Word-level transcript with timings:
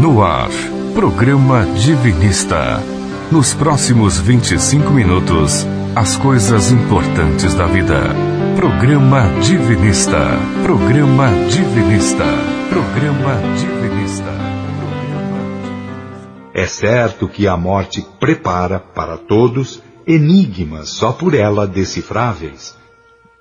No 0.00 0.22
ar, 0.22 0.48
programa 0.94 1.66
Divinista. 1.74 2.82
Nos 3.30 3.52
próximos 3.52 4.18
25 4.18 4.90
minutos, 4.90 5.66
as 5.94 6.16
coisas 6.16 6.72
importantes 6.72 7.52
da 7.52 7.66
vida. 7.66 8.00
Programa 8.56 9.28
Divinista. 9.42 10.38
Programa 10.62 11.28
Divinista. 11.50 12.24
Programa 12.70 13.42
Divinista. 13.58 14.32
É 16.54 16.66
certo 16.66 17.28
que 17.28 17.46
a 17.46 17.58
morte 17.58 18.00
prepara 18.18 18.80
para 18.80 19.18
todos 19.18 19.82
enigmas 20.06 20.88
só 20.88 21.12
por 21.12 21.34
ela 21.34 21.66
decifráveis. 21.66 22.74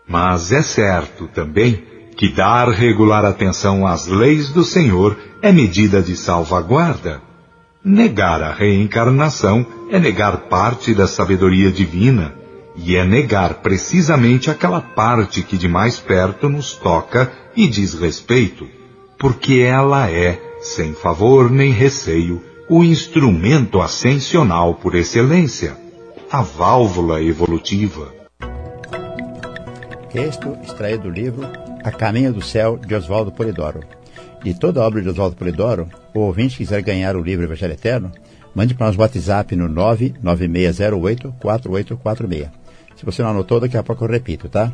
Mas 0.05 0.51
é 0.51 0.61
certo 0.61 1.29
também 1.33 1.87
que 2.19 2.27
dar 2.27 2.67
regular 2.67 3.23
atenção 3.23 3.87
às 3.87 4.05
leis 4.05 4.49
do 4.49 4.61
Senhor 4.61 5.17
é 5.41 5.53
medida 5.53 6.01
de 6.01 6.17
salvaguarda. 6.17 7.21
Negar 7.81 8.43
a 8.43 8.51
reencarnação 8.51 9.65
é 9.89 9.97
negar 9.97 10.49
parte 10.49 10.93
da 10.93 11.07
sabedoria 11.07 11.71
divina 11.71 12.35
e 12.75 12.97
é 12.97 13.05
negar 13.05 13.61
precisamente 13.61 14.51
aquela 14.51 14.81
parte 14.81 15.41
que 15.41 15.57
de 15.57 15.69
mais 15.69 15.97
perto 15.97 16.49
nos 16.49 16.73
toca 16.73 17.31
e 17.55 17.69
diz 17.69 17.93
respeito, 17.93 18.67
porque 19.17 19.61
ela 19.61 20.11
é, 20.11 20.41
sem 20.59 20.91
favor 20.91 21.49
nem 21.49 21.71
receio, 21.71 22.43
o 22.69 22.83
instrumento 22.83 23.79
ascensional 23.79 24.73
por 24.73 24.93
excelência, 24.93 25.77
a 26.29 26.41
válvula 26.41 27.23
evolutiva. 27.23 28.13
Texto 30.11 30.57
extraído 30.65 31.03
do 31.03 31.09
livro 31.11 31.47
A 31.89 31.91
Caminho 31.91 32.31
do 32.31 32.39
Céu, 32.39 32.77
de 32.77 32.93
Oswaldo 32.93 33.31
Polidoro. 33.31 33.79
De 34.43 34.53
toda 34.53 34.79
a 34.79 34.85
obra 34.85 35.01
de 35.01 35.09
Oswaldo 35.09 35.35
Polidoro, 35.35 35.89
o 36.13 36.19
ouvinte 36.19 36.55
que 36.55 36.63
quiser 36.63 36.83
ganhar 36.83 37.15
o 37.15 37.23
livro 37.23 37.45
Evangelho 37.45 37.73
Eterno, 37.73 38.11
mande 38.53 38.75
para 38.75 38.85
nós 38.85 38.95
o 38.95 38.99
WhatsApp 38.99 39.55
no 39.55 39.67
99608-4846. 39.69 42.47
Se 42.95 43.03
você 43.03 43.23
não 43.23 43.31
anotou, 43.31 43.59
daqui 43.59 43.75
a 43.75 43.81
pouco 43.81 44.05
eu 44.05 44.11
repito, 44.11 44.47
tá? 44.47 44.71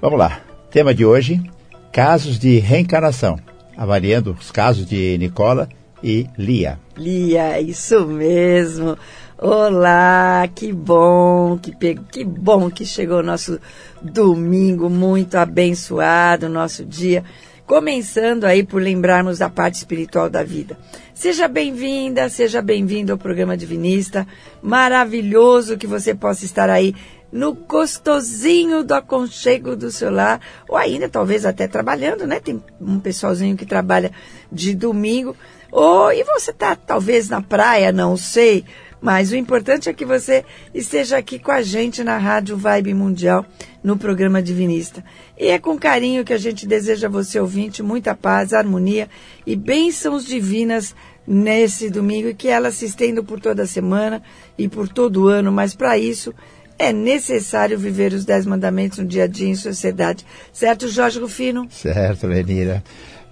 Vamos 0.00 0.20
lá. 0.20 0.40
Tema 0.70 0.94
de 0.94 1.04
hoje, 1.04 1.42
casos 1.90 2.38
de 2.38 2.60
reencarnação. 2.60 3.40
Avaliando 3.76 4.36
os 4.38 4.52
casos 4.52 4.86
de 4.86 5.18
Nicola 5.18 5.68
e 6.00 6.28
Lia. 6.38 6.78
Lia, 6.96 7.60
isso 7.60 8.06
mesmo. 8.06 8.96
Olá, 9.38 10.48
que 10.54 10.72
bom, 10.72 11.58
que, 11.58 11.70
pe... 11.76 11.94
que 12.10 12.24
bom 12.24 12.70
que 12.70 12.86
chegou 12.86 13.18
o 13.18 13.22
nosso 13.22 13.60
domingo 14.00 14.88
muito 14.88 15.34
abençoado, 15.34 16.48
nosso 16.48 16.82
dia. 16.86 17.22
Começando 17.66 18.44
aí 18.44 18.64
por 18.64 18.80
lembrarmos 18.80 19.36
da 19.38 19.50
parte 19.50 19.74
espiritual 19.74 20.30
da 20.30 20.42
vida. 20.42 20.78
Seja 21.12 21.48
bem-vinda, 21.48 22.30
seja 22.30 22.62
bem-vindo 22.62 23.12
ao 23.12 23.18
programa 23.18 23.58
Divinista. 23.58 24.26
Maravilhoso 24.62 25.76
que 25.76 25.86
você 25.86 26.14
possa 26.14 26.46
estar 26.46 26.70
aí 26.70 26.94
no 27.30 27.52
gostosinho 27.52 28.82
do 28.82 28.94
aconchego 28.94 29.76
do 29.76 29.90
seu 29.90 30.10
lar, 30.10 30.40
ou 30.66 30.78
ainda 30.78 31.10
talvez 31.10 31.44
até 31.44 31.68
trabalhando, 31.68 32.26
né? 32.26 32.40
Tem 32.40 32.62
um 32.80 32.98
pessoalzinho 32.98 33.54
que 33.54 33.66
trabalha 33.66 34.12
de 34.50 34.74
domingo. 34.74 35.36
Ou 35.70 36.10
e 36.10 36.24
você 36.24 36.54
tá 36.54 36.74
talvez 36.74 37.28
na 37.28 37.42
praia, 37.42 37.92
não 37.92 38.16
sei, 38.16 38.64
mas 39.00 39.30
o 39.30 39.36
importante 39.36 39.88
é 39.88 39.92
que 39.92 40.04
você 40.04 40.44
esteja 40.74 41.18
aqui 41.18 41.38
com 41.38 41.50
a 41.50 41.62
gente 41.62 42.02
na 42.02 42.18
Rádio 42.18 42.56
Vibe 42.56 42.94
Mundial, 42.94 43.44
no 43.82 43.96
programa 43.96 44.42
Divinista. 44.42 45.04
E 45.38 45.48
é 45.48 45.58
com 45.58 45.78
carinho 45.78 46.24
que 46.24 46.32
a 46.32 46.38
gente 46.38 46.66
deseja 46.66 47.06
a 47.06 47.10
você, 47.10 47.38
ouvinte, 47.38 47.82
muita 47.82 48.14
paz, 48.14 48.52
harmonia 48.52 49.08
e 49.46 49.54
bênçãos 49.54 50.24
divinas 50.24 50.94
nesse 51.26 51.90
domingo 51.90 52.28
e 52.28 52.34
que 52.34 52.48
elas 52.48 52.74
se 52.74 52.86
estendam 52.86 53.24
por 53.24 53.40
toda 53.40 53.64
a 53.64 53.66
semana 53.66 54.22
e 54.56 54.68
por 54.68 54.88
todo 54.88 55.24
o 55.24 55.28
ano, 55.28 55.52
mas 55.52 55.74
para 55.74 55.98
isso 55.98 56.32
é 56.78 56.92
necessário 56.92 57.78
viver 57.78 58.12
os 58.12 58.24
Dez 58.24 58.44
Mandamentos 58.46 58.98
no 58.98 59.06
dia 59.06 59.24
a 59.24 59.26
dia 59.26 59.48
em 59.48 59.54
sociedade. 59.54 60.24
Certo, 60.52 60.88
Jorge 60.88 61.18
Rufino? 61.18 61.66
Certo, 61.70 62.26
Lenira. 62.26 62.82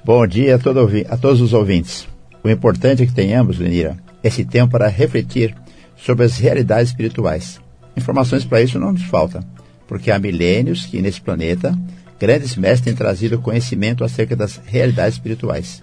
Bom 0.05 0.27
dia 0.27 0.57
a, 0.57 0.59
todo, 0.59 0.89
a 1.09 1.17
todos 1.17 1.41
os 1.41 1.53
ouvintes. 1.53 2.09
O 2.43 2.49
importante 2.49 3.03
é 3.03 3.07
que 3.07 3.15
tenhamos, 3.15 3.59
Lenira, 3.59 3.97
esse 4.23 4.45
tempo 4.45 4.73
para 4.73 4.89
refletir 4.89 5.55
sobre 5.97 6.25
as 6.25 6.37
realidades 6.39 6.91
espirituais. 6.91 7.61
Informações 7.97 8.45
para 8.45 8.63
isso 8.63 8.79
não 8.79 8.93
nos 8.93 9.05
faltam, 9.05 9.43
porque 9.87 10.11
há 10.11 10.19
milênios 10.19 10.87
que 10.87 11.01
nesse 11.01 11.21
planeta 11.21 11.77
grandes 12.19 12.57
mestres 12.57 12.81
têm 12.81 12.95
trazido 12.95 13.39
conhecimento 13.39 14.05
acerca 14.05 14.35
das 14.35 14.61
realidades 14.65 15.15
espirituais. 15.15 15.83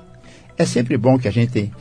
É 0.58 0.66
sempre 0.66 0.98
bom 0.98 1.18
que 1.18 1.28
a 1.28 1.32
gente 1.32 1.72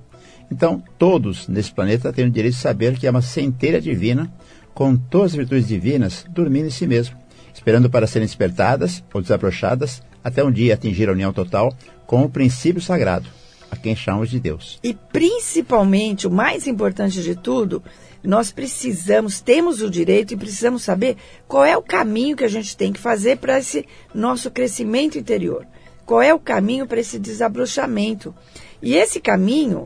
Então, 0.50 0.82
todos 0.98 1.48
nesse 1.48 1.72
planeta 1.72 2.12
têm 2.12 2.26
o 2.26 2.30
direito 2.30 2.54
de 2.54 2.60
saber 2.60 2.98
que 2.98 3.06
é 3.06 3.10
uma 3.10 3.22
centelha 3.22 3.80
divina, 3.80 4.32
com 4.74 4.96
todas 4.96 5.32
as 5.32 5.36
virtudes 5.36 5.68
divinas, 5.68 6.24
dormindo 6.28 6.66
em 6.66 6.70
si 6.70 6.86
mesmo, 6.86 7.16
esperando 7.54 7.88
para 7.88 8.06
serem 8.06 8.26
despertadas 8.26 9.02
ou 9.12 9.22
desabrochadas 9.22 10.02
até 10.22 10.42
um 10.42 10.50
dia 10.50 10.74
atingir 10.74 11.08
a 11.08 11.12
união 11.12 11.32
total 11.32 11.72
com 12.06 12.22
o 12.22 12.28
princípio 12.28 12.82
sagrado, 12.82 13.28
a 13.70 13.76
quem 13.76 13.94
chamamos 13.94 14.30
de 14.30 14.40
Deus. 14.40 14.78
E 14.82 14.94
principalmente, 14.94 16.26
o 16.26 16.30
mais 16.30 16.66
importante 16.66 17.22
de 17.22 17.34
tudo, 17.34 17.82
nós 18.22 18.50
precisamos, 18.50 19.40
temos 19.40 19.82
o 19.82 19.90
direito 19.90 20.32
e 20.32 20.36
precisamos 20.36 20.82
saber 20.82 21.16
qual 21.46 21.64
é 21.64 21.76
o 21.76 21.82
caminho 21.82 22.36
que 22.36 22.44
a 22.44 22.48
gente 22.48 22.76
tem 22.76 22.92
que 22.92 23.00
fazer 23.00 23.36
para 23.36 23.58
esse 23.58 23.86
nosso 24.14 24.50
crescimento 24.50 25.18
interior. 25.18 25.66
Qual 26.06 26.20
é 26.20 26.32
o 26.34 26.38
caminho 26.38 26.86
para 26.86 27.00
esse 27.00 27.18
desabrochamento? 27.18 28.34
E 28.82 28.94
esse 28.96 29.20
caminho, 29.20 29.84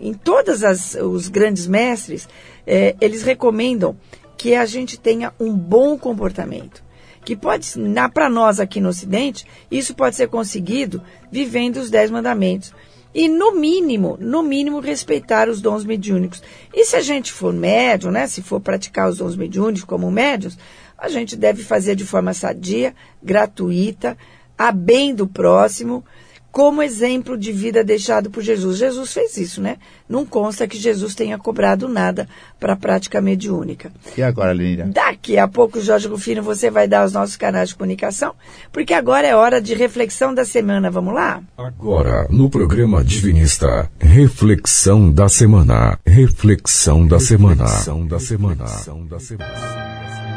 em 0.00 0.14
todos 0.14 0.62
os 0.94 1.28
grandes 1.28 1.66
mestres, 1.66 2.28
é, 2.66 2.96
eles 3.00 3.22
recomendam 3.22 3.96
que 4.36 4.54
a 4.54 4.64
gente 4.64 4.98
tenha 4.98 5.32
um 5.38 5.52
bom 5.52 5.98
comportamento. 5.98 6.82
Que 7.24 7.36
pode, 7.36 7.68
para 8.14 8.30
nós 8.30 8.58
aqui 8.58 8.80
no 8.80 8.88
Ocidente, 8.88 9.44
isso 9.70 9.94
pode 9.94 10.16
ser 10.16 10.28
conseguido 10.28 11.02
vivendo 11.30 11.76
os 11.76 11.90
Dez 11.90 12.10
Mandamentos. 12.10 12.72
e, 13.14 13.28
no 13.28 13.52
mínimo, 13.52 14.16
no 14.20 14.42
mínimo, 14.42 14.80
respeitar 14.80 15.48
os 15.48 15.60
dons 15.60 15.84
mediúnicos. 15.84 16.42
E 16.72 16.84
se 16.84 16.96
a 16.96 17.00
gente 17.00 17.32
for 17.32 17.52
médium, 17.52 18.10
né, 18.10 18.26
se 18.26 18.42
for 18.42 18.60
praticar 18.60 19.08
os 19.08 19.18
dons 19.18 19.34
mediúnicos 19.34 19.84
como 19.84 20.10
médios, 20.10 20.56
a 20.96 21.08
gente 21.08 21.36
deve 21.36 21.62
fazer 21.62 21.94
de 21.94 22.04
forma 22.04 22.34
sadia, 22.34 22.94
gratuita, 23.22 24.16
a 24.58 24.72
bem 24.72 25.14
do 25.14 25.26
próximo, 25.26 26.04
como 26.50 26.82
exemplo 26.82 27.36
de 27.38 27.52
vida 27.52 27.84
deixado 27.84 28.30
por 28.30 28.42
Jesus. 28.42 28.78
Jesus 28.78 29.12
fez 29.12 29.36
isso, 29.36 29.60
né? 29.60 29.76
Não 30.08 30.26
consta 30.26 30.66
que 30.66 30.76
Jesus 30.76 31.14
tenha 31.14 31.38
cobrado 31.38 31.88
nada 31.88 32.28
para 32.58 32.72
a 32.72 32.76
prática 32.76 33.20
mediúnica. 33.20 33.92
E 34.16 34.22
agora, 34.22 34.52
Línia? 34.52 34.86
Daqui 34.86 35.38
a 35.38 35.46
pouco, 35.46 35.80
Jorge 35.80 36.08
Rufino, 36.08 36.42
você 36.42 36.70
vai 36.70 36.88
dar 36.88 37.04
os 37.04 37.12
nossos 37.12 37.36
canais 37.36 37.68
de 37.68 37.76
comunicação, 37.76 38.34
porque 38.72 38.92
agora 38.92 39.26
é 39.26 39.36
hora 39.36 39.60
de 39.60 39.74
reflexão 39.74 40.34
da 40.34 40.44
semana. 40.44 40.90
Vamos 40.90 41.14
lá? 41.14 41.40
Agora, 41.56 42.26
no 42.28 42.50
programa 42.50 43.04
Divinista, 43.04 43.88
reflexão 44.00 45.12
da 45.12 45.28
semana. 45.28 45.98
Reflexão 46.04 47.06
da 47.06 47.20
semana. 47.20 47.64
Reflexão 47.64 48.06
da 48.06 48.18
semana. 48.18 49.54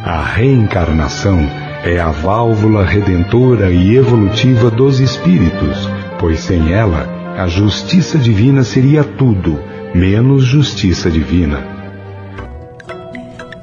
A 0.04 0.24
reencarnação 0.24 1.40
é 1.84 2.00
a 2.00 2.12
válvula 2.12 2.86
redentora 2.86 3.72
e 3.72 3.96
evolutiva 3.96 4.70
dos 4.70 5.00
espíritos 5.00 5.90
pois 6.22 6.42
sem 6.42 6.72
ela, 6.72 7.08
a 7.36 7.48
justiça 7.48 8.16
divina 8.16 8.64
seria 8.64 9.04
tudo, 9.04 9.60
menos 9.92 10.44
justiça 10.44 11.10
divina. 11.10 11.66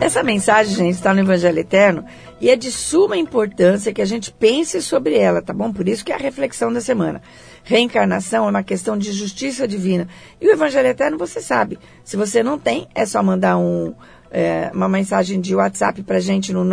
Essa 0.01 0.25
mensagem, 0.25 0.75
gente, 0.75 0.95
está 0.95 1.15
no 1.15 1.21
Evangelho 1.21 1.61
Eterno 1.61 2.05
e 2.41 2.51
é 2.51 2.57
de 2.57 2.73
suma 2.73 3.17
importância 3.17 3.93
que 3.93 4.03
a 4.03 4.05
gente 4.05 4.33
pense 4.33 4.83
sobre 4.83 5.17
ela, 5.17 5.41
tá 5.41 5.53
bom? 5.53 5.73
Por 5.73 5.87
isso 5.87 6.05
que 6.05 6.11
é 6.11 6.17
a 6.17 6.19
reflexão 6.19 6.73
da 6.73 6.81
semana. 6.81 7.23
Reencarnação 7.63 8.47
é 8.47 8.51
uma 8.51 8.65
questão 8.65 8.99
de 8.99 9.13
justiça 9.13 9.69
divina. 9.69 10.09
E 10.41 10.49
o 10.49 10.53
Evangelho 10.53 10.89
Eterno, 10.89 11.17
você 11.17 11.41
sabe. 11.41 11.79
Se 12.03 12.17
você 12.17 12.43
não 12.43 12.59
tem, 12.59 12.89
é 12.93 13.07
só 13.07 13.23
mandar 13.23 13.57
um, 13.57 13.95
é, 14.31 14.71
uma 14.75 14.89
mensagem 14.89 15.41
de 15.41 15.55
WhatsApp 15.55 16.03
para 16.03 16.21
gente 16.21 16.53
no 16.53 16.65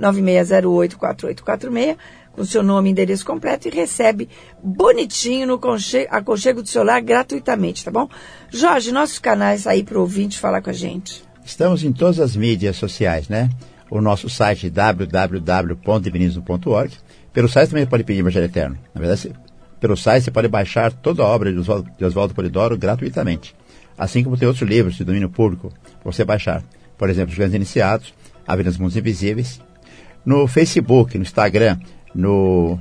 996084846 0.00 1.96
com 2.32 2.44
seu 2.44 2.62
nome 2.62 2.88
e 2.88 2.92
endereço 2.92 3.26
completo 3.26 3.68
e 3.68 3.70
recebe 3.70 4.28
bonitinho 4.62 5.46
no 5.46 5.60
aconchego 6.10 6.62
do 6.62 6.68
celular 6.68 7.00
gratuitamente, 7.00 7.84
tá 7.84 7.90
bom? 7.90 8.08
Jorge, 8.50 8.90
nossos 8.90 9.18
canais 9.18 9.66
aí 9.66 9.82
para 9.82 9.98
o 9.98 10.00
ouvinte 10.00 10.38
falar 10.38 10.62
com 10.62 10.70
a 10.70 10.72
gente. 10.72 11.22
Estamos 11.44 11.84
em 11.84 11.92
todas 11.92 12.18
as 12.18 12.34
mídias 12.34 12.76
sociais, 12.76 13.28
né? 13.28 13.50
O 13.90 14.00
nosso 14.00 14.30
site 14.30 14.70
www.divinismo.org. 14.70 16.96
Pelo 17.32 17.48
site 17.48 17.70
também 17.70 17.86
pode 17.86 18.04
pedir 18.04 18.20
Evangelho 18.20 18.46
Eterno. 18.46 18.78
Na 18.94 19.00
verdade, 19.00 19.32
pelo 19.80 19.96
site 19.96 20.22
você 20.24 20.30
pode 20.30 20.46
baixar 20.48 20.92
toda 20.92 21.22
a 21.22 21.26
obra 21.26 21.50
de 21.52 21.58
Oswaldo, 21.58 21.90
de 21.98 22.04
Oswaldo 22.04 22.34
Polidoro 22.34 22.78
gratuitamente. 22.78 23.54
Assim 23.98 24.22
como 24.24 24.36
tem 24.36 24.46
outros 24.48 24.68
livros 24.68 24.94
de 24.94 25.04
domínio 25.04 25.28
público 25.28 25.72
você 26.04 26.24
baixar. 26.24 26.62
Por 27.02 27.10
exemplo, 27.10 27.32
Os 27.32 27.36
Grandes 27.36 27.56
Iniciados, 27.56 28.14
Avenida 28.46 28.70
dos 28.70 28.78
Mundos 28.78 28.96
Invisíveis. 28.96 29.60
No 30.24 30.46
Facebook, 30.46 31.18
no 31.18 31.24
Instagram, 31.24 31.80
no 32.14 32.78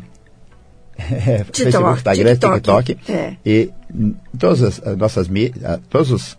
Facebook, 1.52 1.98
Instagram, 1.98 2.34
TikTok, 2.36 2.94
TikTok 2.94 3.12
é. 3.12 3.38
e 3.44 3.72
todas 4.38 4.62
as 4.62 4.96
nossas 4.96 5.28
mídias, 5.28 5.80
todos 5.90 6.12
os 6.12 6.38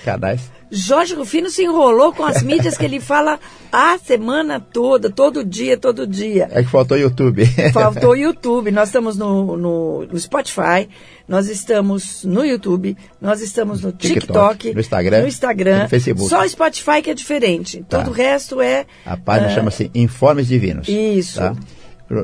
canais. 0.00 0.50
Jorge 0.70 1.14
Rufino 1.14 1.50
se 1.50 1.64
enrolou 1.64 2.12
com 2.12 2.24
as 2.24 2.42
mídias 2.42 2.78
que 2.78 2.84
ele 2.84 3.00
fala 3.00 3.40
a 3.72 3.98
semana 3.98 4.60
toda, 4.60 5.10
todo 5.10 5.44
dia, 5.44 5.76
todo 5.76 6.06
dia. 6.06 6.48
É 6.52 6.62
que 6.62 6.68
faltou 6.68 6.96
YouTube. 6.96 7.44
Faltou 7.72 8.16
YouTube. 8.16 8.70
Nós 8.70 8.88
estamos 8.88 9.16
no, 9.16 9.56
no, 9.56 10.06
no 10.06 10.18
Spotify, 10.18 10.88
nós 11.28 11.48
estamos 11.48 12.24
no 12.24 12.44
YouTube, 12.44 12.96
nós 13.20 13.40
estamos 13.40 13.82
no 13.82 13.90
TikTok, 13.90 14.20
TikTok 14.20 14.74
no 14.74 14.80
Instagram, 14.80 15.20
no 15.22 15.28
Instagram, 15.28 15.82
no 15.82 15.88
Facebook. 15.88 16.28
Só 16.28 16.42
o 16.42 16.48
Spotify 16.48 17.02
que 17.02 17.10
é 17.10 17.14
diferente. 17.14 17.84
Tá. 17.88 17.98
Todo 17.98 18.10
o 18.10 18.14
resto 18.14 18.60
é. 18.60 18.86
A 19.04 19.16
página 19.16 19.50
uh, 19.50 19.54
chama-se 19.54 19.90
Informes 19.94 20.46
Divinos. 20.46 20.88
Isso. 20.88 21.38
Tá? 21.38 21.56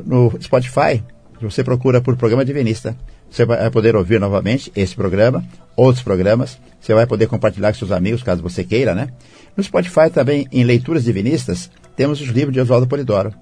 no 0.05 0.33
Spotify, 0.41 1.01
você 1.41 1.63
procura 1.63 2.01
por 2.01 2.15
programa 2.17 2.43
divinista. 2.43 2.95
Você 3.29 3.45
vai 3.45 3.69
poder 3.69 3.95
ouvir 3.95 4.19
novamente 4.19 4.71
esse 4.75 4.95
programa, 4.95 5.43
outros 5.75 6.03
programas. 6.03 6.57
Você 6.79 6.93
vai 6.93 7.05
poder 7.05 7.27
compartilhar 7.27 7.71
com 7.71 7.77
seus 7.77 7.91
amigos, 7.91 8.23
caso 8.23 8.41
você 8.41 8.63
queira, 8.63 8.95
né? 8.95 9.09
No 9.55 9.63
Spotify 9.63 10.09
também, 10.11 10.47
em 10.51 10.63
leituras 10.63 11.03
divinistas, 11.03 11.69
temos 11.95 12.21
os 12.21 12.29
livros 12.29 12.53
de 12.53 12.61
Oswaldo 12.61 12.87
Polidoro. 12.87 13.33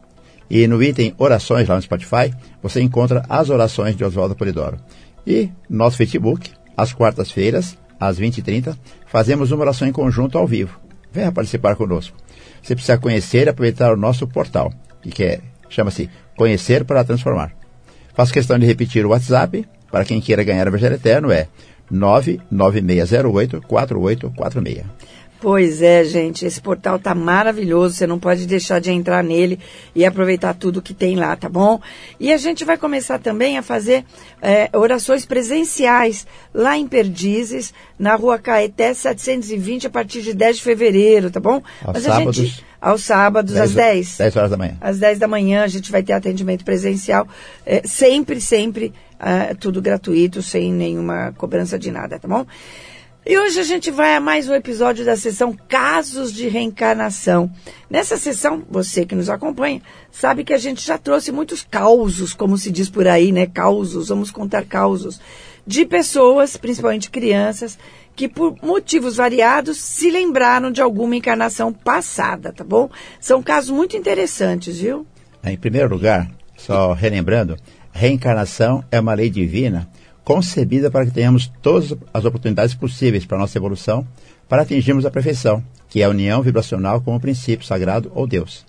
E 0.49 0.67
no 0.67 0.81
item 0.81 1.13
Orações, 1.17 1.67
lá 1.67 1.75
no 1.75 1.81
Spotify, 1.81 2.33
você 2.61 2.81
encontra 2.81 3.23
as 3.27 3.49
orações 3.49 3.95
de 3.95 4.03
Oswaldo 4.03 4.35
Polidoro. 4.35 4.77
E 5.25 5.49
no 5.69 5.77
nosso 5.77 5.97
Facebook, 5.97 6.51
às 6.77 6.93
quartas-feiras, 6.93 7.77
às 7.99 8.19
20h30, 8.19 8.77
fazemos 9.07 9.51
uma 9.51 9.61
oração 9.61 9.87
em 9.87 9.91
conjunto 9.91 10.37
ao 10.37 10.45
vivo. 10.47 10.79
Venha 11.11 11.31
participar 11.31 11.75
conosco. 11.75 12.15
Você 12.61 12.75
precisa 12.75 12.97
conhecer 12.97 13.47
e 13.47 13.49
aproveitar 13.49 13.93
o 13.93 13.97
nosso 13.97 14.27
portal, 14.27 14.73
que 15.01 15.23
é, 15.23 15.41
chama-se 15.69 16.09
Conhecer 16.35 16.83
para 16.83 17.03
Transformar. 17.03 17.53
Faço 18.13 18.33
questão 18.33 18.57
de 18.59 18.65
repetir 18.65 19.05
o 19.05 19.09
WhatsApp, 19.09 19.65
para 19.95 20.03
quem 20.03 20.19
queira 20.19 20.43
ganhar 20.43 20.67
o 20.67 20.71
Evangelho 20.71 20.95
Eterno, 20.95 21.31
é 21.31 21.47
99608-4846. 21.89 24.83
Pois 25.39 25.81
é, 25.81 26.03
gente, 26.03 26.45
esse 26.45 26.61
portal 26.61 26.97
tá 26.97 27.13
maravilhoso, 27.13 27.95
você 27.95 28.07
não 28.07 28.17
pode 28.17 28.47
deixar 28.47 28.79
de 28.79 28.89
entrar 28.89 29.23
nele 29.23 29.59
e 29.93 30.05
aproveitar 30.05 30.53
tudo 30.53 30.81
que 30.81 30.93
tem 30.93 31.15
lá, 31.15 31.35
tá 31.35 31.49
bom? 31.49 31.79
E 32.19 32.31
a 32.31 32.37
gente 32.37 32.63
vai 32.63 32.77
começar 32.77 33.19
também 33.19 33.57
a 33.57 33.61
fazer 33.61 34.05
é, 34.41 34.69
orações 34.73 35.25
presenciais 35.25 36.25
lá 36.53 36.77
em 36.77 36.87
Perdizes, 36.87 37.73
na 37.99 38.15
rua 38.15 38.39
Caeté 38.39 38.93
720, 38.93 39.87
a 39.87 39.89
partir 39.89 40.21
de 40.21 40.33
10 40.33 40.57
de 40.57 40.63
fevereiro, 40.63 41.29
tá 41.29 41.39
bom? 41.39 41.61
Aos 41.83 41.93
Mas 41.93 42.03
sábados. 42.03 42.35
Gente, 42.35 42.65
aos 42.79 43.03
sábados, 43.03 43.53
10, 43.53 43.65
às 43.65 43.73
10. 43.73 44.17
10 44.17 44.35
horas 44.35 44.51
da 44.51 44.57
manhã. 44.57 44.77
Às 44.79 44.99
10 44.99 45.19
da 45.19 45.27
manhã 45.27 45.63
a 45.63 45.67
gente 45.67 45.91
vai 45.91 46.03
ter 46.03 46.13
atendimento 46.13 46.63
presencial. 46.63 47.27
É, 47.65 47.81
sempre, 47.83 48.39
sempre, 48.39 48.93
uh, 49.15 49.55
tudo 49.57 49.81
gratuito, 49.81 50.41
sem 50.41 50.71
nenhuma 50.71 51.33
cobrança 51.37 51.79
de 51.79 51.91
nada, 51.91 52.19
tá 52.19 52.27
bom? 52.27 52.45
E 53.27 53.39
hoje 53.39 53.59
a 53.59 53.63
gente 53.63 53.89
vai 53.89 54.15
a 54.15 54.19
mais 54.19 54.47
um 54.47 54.53
episódio 54.53 55.03
da 55.03 55.17
sessão 55.17 55.51
Casos 55.67 56.31
de 56.31 56.47
Reencarnação. 56.47 57.49
Nessa 57.89 58.17
sessão, 58.17 58.61
você 58.69 59.03
que 59.03 59.15
nos 59.15 59.31
acompanha, 59.31 59.81
sabe 60.11 60.43
que 60.43 60.53
a 60.53 60.59
gente 60.59 60.85
já 60.85 60.95
trouxe 60.99 61.31
muitos 61.31 61.63
causos, 61.63 62.35
como 62.35 62.55
se 62.55 62.69
diz 62.69 62.87
por 62.87 63.07
aí, 63.07 63.31
né? 63.31 63.47
Causos, 63.47 64.09
vamos 64.09 64.29
contar 64.29 64.63
causos, 64.65 65.19
de 65.65 65.87
pessoas, 65.87 66.55
principalmente 66.55 67.09
crianças, 67.09 67.79
que 68.15 68.27
por 68.27 68.57
motivos 68.61 69.15
variados 69.15 69.79
se 69.79 70.11
lembraram 70.11 70.69
de 70.69 70.79
alguma 70.79 71.15
encarnação 71.15 71.73
passada, 71.73 72.53
tá 72.53 72.63
bom? 72.63 72.91
São 73.19 73.41
casos 73.41 73.71
muito 73.71 73.97
interessantes, 73.97 74.77
viu? 74.77 75.03
Em 75.43 75.57
primeiro 75.57 75.89
lugar, 75.89 76.29
só 76.55 76.93
relembrando, 76.93 77.57
reencarnação 77.91 78.85
é 78.91 78.99
uma 78.99 79.15
lei 79.15 79.31
divina 79.31 79.89
concebida 80.25 80.91
para 80.91 81.05
que 81.05 81.11
tenhamos 81.11 81.49
todas 81.61 81.95
as 82.11 82.25
oportunidades 82.25 82.73
possíveis 82.73 83.25
para 83.25 83.37
a 83.37 83.39
nossa 83.39 83.57
evolução, 83.57 84.05
para 84.49 84.63
atingirmos 84.63 85.05
a 85.05 85.11
perfeição, 85.11 85.63
que 85.87 86.01
é 86.01 86.05
a 86.05 86.09
união 86.09 86.41
vibracional 86.41 86.99
com 86.99 87.15
o 87.15 87.19
princípio 87.19 87.65
sagrado 87.65 88.11
ou 88.13 88.27
Deus. 88.27 88.65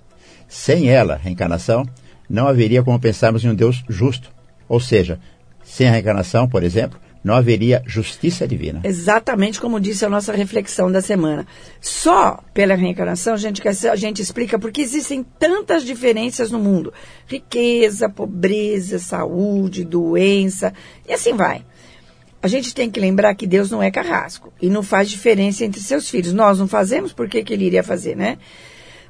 Sem 0.47 0.89
ela, 0.89 1.17
reencarnação, 1.17 1.85
não 2.29 2.47
haveria 2.47 2.83
como 2.83 3.01
pensarmos 3.01 3.43
em 3.43 3.49
um 3.49 3.55
Deus 3.55 3.83
justo. 3.89 4.31
Ou 4.69 4.79
seja, 4.79 5.19
sem 5.65 5.89
a 5.89 5.93
reencarnação, 5.93 6.47
por 6.49 6.63
exemplo, 6.63 7.01
não 7.27 7.35
haveria 7.35 7.83
justiça 7.85 8.47
divina. 8.47 8.81
Exatamente 8.85 9.61
como 9.61 9.81
disse 9.81 10.05
a 10.05 10.09
nossa 10.09 10.33
reflexão 10.33 10.93
da 10.93 11.03
semana. 11.03 11.45
Só 11.81 12.41
pela 12.55 12.77
reencarnação 12.77 13.35
a 13.35 13.37
gente, 13.37 13.61
a 13.67 13.97
gente 13.97 14.23
explica 14.23 14.57
porque 14.61 14.81
existem 14.81 15.27
tantas 15.37 15.83
diferenças 15.83 16.53
no 16.53 16.61
mundo: 16.61 16.95
riqueza, 17.27 18.09
pobreza, 18.09 19.01
saúde, 19.01 19.85
doença, 19.85 20.73
e 21.05 21.13
assim 21.13 21.35
vai. 21.35 21.67
A 22.41 22.47
gente 22.47 22.73
tem 22.73 22.89
que 22.89 23.01
lembrar 23.01 23.35
que 23.35 23.45
Deus 23.45 23.73
não 23.73 23.83
é 23.83 23.91
carrasco 23.91 24.53
e 24.63 24.71
não 24.71 24.85
faz 24.85 25.11
diferença 25.11 25.65
entre 25.65 25.81
seus 25.81 26.09
filhos. 26.09 26.33
Nós 26.33 26.61
não 26.61 26.69
fazemos, 26.69 27.13
por 27.13 27.29
que, 27.29 27.43
que 27.43 27.53
ele 27.53 27.65
iria 27.65 27.83
fazer, 27.83 28.17
né? 28.17 28.39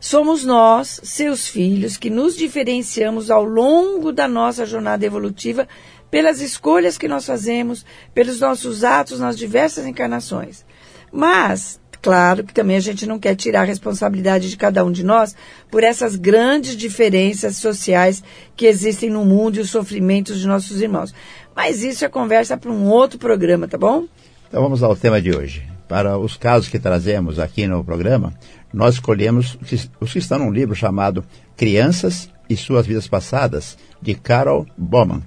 Somos 0.01 0.43
nós, 0.43 1.01
seus 1.05 1.49
filhos, 1.49 1.99
que 1.99 2.09
nos 2.09 2.35
diferenciamos 2.35 3.31
ao 3.31 3.45
longo 3.45 4.11
da 4.11 4.29
nossa 4.29 4.65
jornada 4.65 5.05
evolutiva 5.05 5.69
pelas 6.11 6.41
escolhas 6.41 6.99
que 6.99 7.09
nós 7.09 7.27
fazemos, 7.27 7.85
pelos 8.15 8.41
nossos 8.41 8.85
atos 8.85 9.21
nas 9.21 9.37
diversas 9.37 9.87
encarnações. 9.87 10.65
Mas, 11.13 11.81
claro 12.03 12.45
que 12.45 12.55
também 12.55 12.77
a 12.77 12.81
gente 12.81 13.07
não 13.07 13.19
quer 13.19 13.35
tirar 13.35 13.63
a 13.63 13.65
responsabilidade 13.65 14.51
de 14.51 14.57
cada 14.57 14.85
um 14.85 14.93
de 14.93 15.05
nós 15.05 15.35
por 15.71 15.83
essas 15.83 16.17
grandes 16.17 16.77
diferenças 16.77 17.57
sociais 17.57 18.23
que 18.55 18.67
existem 18.67 19.11
no 19.11 19.25
mundo 19.25 19.57
e 19.57 19.61
os 19.61 19.71
sofrimentos 19.71 20.39
de 20.39 20.47
nossos 20.47 20.81
irmãos. 20.81 21.15
Mas 21.55 21.83
isso 21.83 22.05
é 22.05 22.09
conversa 22.09 22.57
para 22.57 22.71
um 22.71 22.89
outro 22.89 23.19
programa, 23.19 23.67
tá 23.67 23.79
bom? 23.79 24.05
Então 24.49 24.63
vamos 24.63 24.83
ao 24.83 24.95
tema 24.95 25.21
de 25.21 25.35
hoje. 25.35 25.67
Para 25.89 26.19
os 26.19 26.37
casos 26.37 26.69
que 26.69 26.79
trazemos 26.79 27.39
aqui 27.39 27.67
no 27.67 27.85
programa, 27.85 28.35
nós 28.73 28.95
escolhemos 28.95 29.57
os 30.01 30.13
que 30.13 30.19
estão 30.19 30.39
num 30.39 30.51
livro 30.51 30.75
chamado 30.75 31.25
Crianças 31.57 32.29
e 32.49 32.57
Suas 32.57 32.87
Vidas 32.87 33.09
Passadas, 33.09 33.79
de 34.03 34.15
Carol 34.15 34.67
Bowman. 34.77 35.23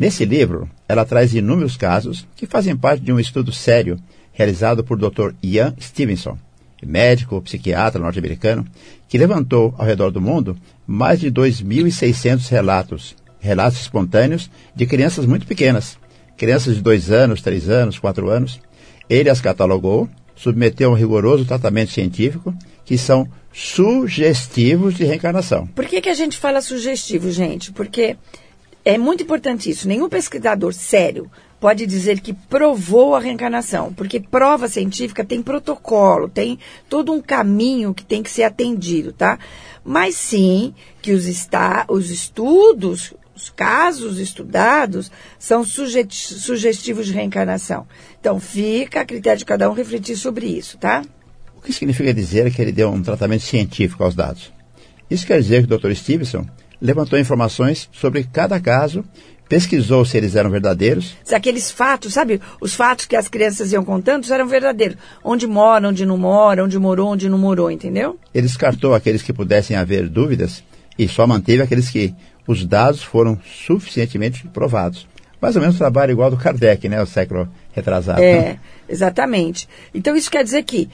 Nesse 0.00 0.24
livro, 0.24 0.66
ela 0.88 1.04
traz 1.04 1.34
inúmeros 1.34 1.76
casos 1.76 2.26
que 2.34 2.46
fazem 2.46 2.74
parte 2.74 3.02
de 3.02 3.12
um 3.12 3.20
estudo 3.20 3.52
sério 3.52 3.98
realizado 4.32 4.82
por 4.82 4.96
Dr. 4.96 5.34
Ian 5.42 5.74
Stevenson, 5.78 6.38
médico, 6.82 7.42
psiquiatra 7.42 8.00
norte-americano, 8.00 8.66
que 9.06 9.18
levantou 9.18 9.74
ao 9.76 9.84
redor 9.84 10.10
do 10.10 10.18
mundo 10.18 10.56
mais 10.86 11.20
de 11.20 11.30
2.600 11.30 12.48
relatos, 12.48 13.14
relatos 13.38 13.78
espontâneos 13.78 14.50
de 14.74 14.86
crianças 14.86 15.26
muito 15.26 15.46
pequenas, 15.46 15.98
crianças 16.34 16.76
de 16.76 16.80
2 16.80 17.10
anos, 17.10 17.42
3 17.42 17.68
anos, 17.68 17.98
4 17.98 18.30
anos. 18.30 18.58
Ele 19.06 19.28
as 19.28 19.42
catalogou, 19.42 20.08
submeteu 20.34 20.88
a 20.88 20.92
um 20.94 20.96
rigoroso 20.96 21.44
tratamento 21.44 21.90
científico, 21.90 22.54
que 22.86 22.96
são 22.96 23.28
sugestivos 23.52 24.94
de 24.94 25.04
reencarnação. 25.04 25.66
Por 25.66 25.84
que, 25.84 26.00
que 26.00 26.08
a 26.08 26.14
gente 26.14 26.38
fala 26.38 26.62
sugestivo, 26.62 27.30
gente? 27.30 27.70
Porque 27.70 28.16
é 28.84 28.96
muito 28.98 29.22
importante 29.22 29.70
isso. 29.70 29.88
Nenhum 29.88 30.08
pesquisador 30.08 30.72
sério 30.72 31.30
pode 31.60 31.86
dizer 31.86 32.20
que 32.20 32.32
provou 32.32 33.14
a 33.14 33.20
reencarnação, 33.20 33.92
porque 33.92 34.18
prova 34.18 34.66
científica 34.66 35.22
tem 35.22 35.42
protocolo, 35.42 36.28
tem 36.28 36.58
todo 36.88 37.12
um 37.12 37.20
caminho 37.20 37.92
que 37.92 38.04
tem 38.04 38.22
que 38.22 38.30
ser 38.30 38.44
atendido, 38.44 39.12
tá? 39.12 39.38
Mas 39.84 40.14
sim 40.14 40.74
que 41.02 41.12
os, 41.12 41.26
está, 41.26 41.84
os 41.88 42.10
estudos, 42.10 43.12
os 43.36 43.50
casos 43.50 44.18
estudados 44.18 45.10
são 45.38 45.62
sugestivos 45.64 47.06
de 47.06 47.12
reencarnação. 47.12 47.86
Então 48.18 48.40
fica 48.40 49.02
a 49.02 49.04
critério 49.04 49.38
de 49.38 49.44
cada 49.44 49.70
um 49.70 49.74
refletir 49.74 50.16
sobre 50.16 50.46
isso, 50.46 50.78
tá? 50.78 51.02
O 51.56 51.60
que 51.60 51.74
significa 51.74 52.14
dizer 52.14 52.50
que 52.50 52.62
ele 52.62 52.72
deu 52.72 52.90
um 52.90 53.02
tratamento 53.02 53.42
científico 53.42 54.02
aos 54.02 54.14
dados? 54.14 54.50
Isso 55.10 55.26
quer 55.26 55.40
dizer 55.40 55.66
que 55.66 55.74
o 55.74 55.78
Dr. 55.78 55.92
Stevenson 55.92 56.46
levantou 56.80 57.18
informações 57.18 57.88
sobre 57.92 58.24
cada 58.24 58.58
caso 58.60 59.04
pesquisou 59.50 60.04
se 60.04 60.16
eles 60.16 60.36
eram 60.36 60.48
verdadeiros. 60.48 61.16
Se 61.24 61.34
aqueles 61.34 61.72
fatos, 61.72 62.14
sabe, 62.14 62.40
os 62.60 62.72
fatos 62.72 63.04
que 63.04 63.16
as 63.16 63.26
crianças 63.26 63.72
iam 63.72 63.84
contando 63.84 64.32
eram 64.32 64.46
verdadeiros. 64.46 64.96
Onde 65.24 65.44
mora, 65.44 65.88
onde 65.88 66.06
não 66.06 66.16
mora, 66.16 66.64
onde 66.64 66.78
morou, 66.78 67.08
onde 67.08 67.28
não 67.28 67.36
morou, 67.36 67.68
entendeu? 67.68 68.16
Ele 68.32 68.46
descartou 68.46 68.94
aqueles 68.94 69.22
que 69.22 69.32
pudessem 69.32 69.76
haver 69.76 70.08
dúvidas 70.08 70.62
e 70.96 71.08
só 71.08 71.26
manteve 71.26 71.64
aqueles 71.64 71.90
que 71.90 72.14
os 72.46 72.64
dados 72.64 73.02
foram 73.02 73.40
suficientemente 73.66 74.46
provados. 74.46 75.08
Mais 75.42 75.56
ou 75.56 75.62
menos 75.62 75.76
trabalho 75.76 76.12
igual 76.12 76.30
do 76.30 76.36
Kardec, 76.36 76.88
né, 76.88 77.02
o 77.02 77.06
século 77.06 77.48
retrasado. 77.72 78.22
É, 78.22 78.40
né? 78.40 78.60
exatamente. 78.88 79.68
Então 79.92 80.14
isso 80.14 80.30
quer 80.30 80.44
dizer 80.44 80.62
que 80.62 80.88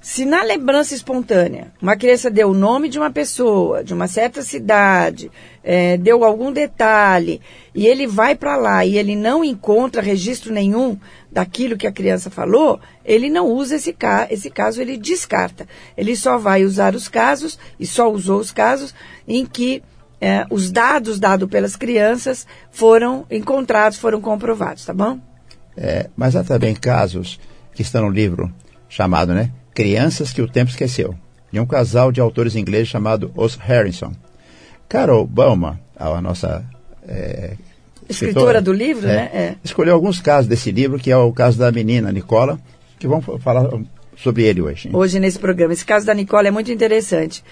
se 0.00 0.24
na 0.24 0.42
lembrança 0.42 0.94
espontânea 0.94 1.72
uma 1.82 1.96
criança 1.96 2.30
deu 2.30 2.50
o 2.50 2.54
nome 2.54 2.88
de 2.88 2.98
uma 2.98 3.10
pessoa, 3.10 3.82
de 3.82 3.92
uma 3.92 4.06
certa 4.06 4.42
cidade, 4.42 5.30
é, 5.62 5.96
deu 5.96 6.24
algum 6.24 6.52
detalhe, 6.52 7.40
e 7.74 7.86
ele 7.86 8.06
vai 8.06 8.34
para 8.34 8.56
lá 8.56 8.86
e 8.86 8.96
ele 8.96 9.16
não 9.16 9.44
encontra 9.44 10.00
registro 10.00 10.52
nenhum 10.52 10.96
daquilo 11.30 11.76
que 11.76 11.86
a 11.86 11.92
criança 11.92 12.30
falou, 12.30 12.80
ele 13.04 13.28
não 13.28 13.46
usa 13.46 13.76
esse, 13.76 13.92
ca 13.92 14.26
esse 14.30 14.50
caso, 14.50 14.80
ele 14.80 14.96
descarta. 14.96 15.66
Ele 15.96 16.16
só 16.16 16.38
vai 16.38 16.64
usar 16.64 16.94
os 16.94 17.08
casos, 17.08 17.58
e 17.78 17.86
só 17.86 18.10
usou 18.10 18.40
os 18.40 18.50
casos, 18.50 18.94
em 19.26 19.44
que 19.44 19.82
é, 20.20 20.46
os 20.50 20.70
dados 20.70 21.20
dados 21.20 21.48
pelas 21.48 21.76
crianças 21.76 22.46
foram 22.70 23.26
encontrados, 23.30 23.98
foram 23.98 24.20
comprovados, 24.20 24.84
tá 24.84 24.92
bom? 24.92 25.18
É, 25.76 26.08
mas 26.16 26.34
há 26.34 26.42
também 26.42 26.74
casos 26.74 27.38
que 27.74 27.82
estão 27.82 28.02
no 28.02 28.10
livro 28.10 28.52
chamado, 28.88 29.32
né? 29.32 29.50
Crianças 29.78 30.32
que 30.32 30.42
o 30.42 30.48
Tempo 30.48 30.72
Esqueceu, 30.72 31.14
de 31.52 31.60
um 31.60 31.64
casal 31.64 32.10
de 32.10 32.20
autores 32.20 32.56
ingleses 32.56 32.88
chamado 32.88 33.30
Os 33.36 33.54
Harrison. 33.54 34.12
Carol 34.88 35.24
Bauman, 35.24 35.78
a 35.94 36.20
nossa 36.20 36.64
é, 37.06 37.52
escritora, 38.08 38.60
do 38.60 38.72
livro, 38.72 39.08
é, 39.08 39.14
né? 39.14 39.30
É. 39.32 39.54
Escolheu 39.62 39.94
alguns 39.94 40.20
casos 40.20 40.48
desse 40.48 40.72
livro, 40.72 40.98
que 40.98 41.12
é 41.12 41.16
o 41.16 41.32
caso 41.32 41.56
da 41.56 41.70
menina 41.70 42.10
Nicola, 42.10 42.58
que 42.98 43.06
vamos 43.06 43.24
falar 43.40 43.70
sobre 44.16 44.42
ele 44.42 44.60
hoje. 44.60 44.88
Hein? 44.88 44.96
Hoje 44.96 45.20
nesse 45.20 45.38
programa. 45.38 45.72
Esse 45.72 45.84
caso 45.84 46.04
da 46.04 46.12
Nicola 46.12 46.48
é 46.48 46.50
muito 46.50 46.72
interessante. 46.72 47.44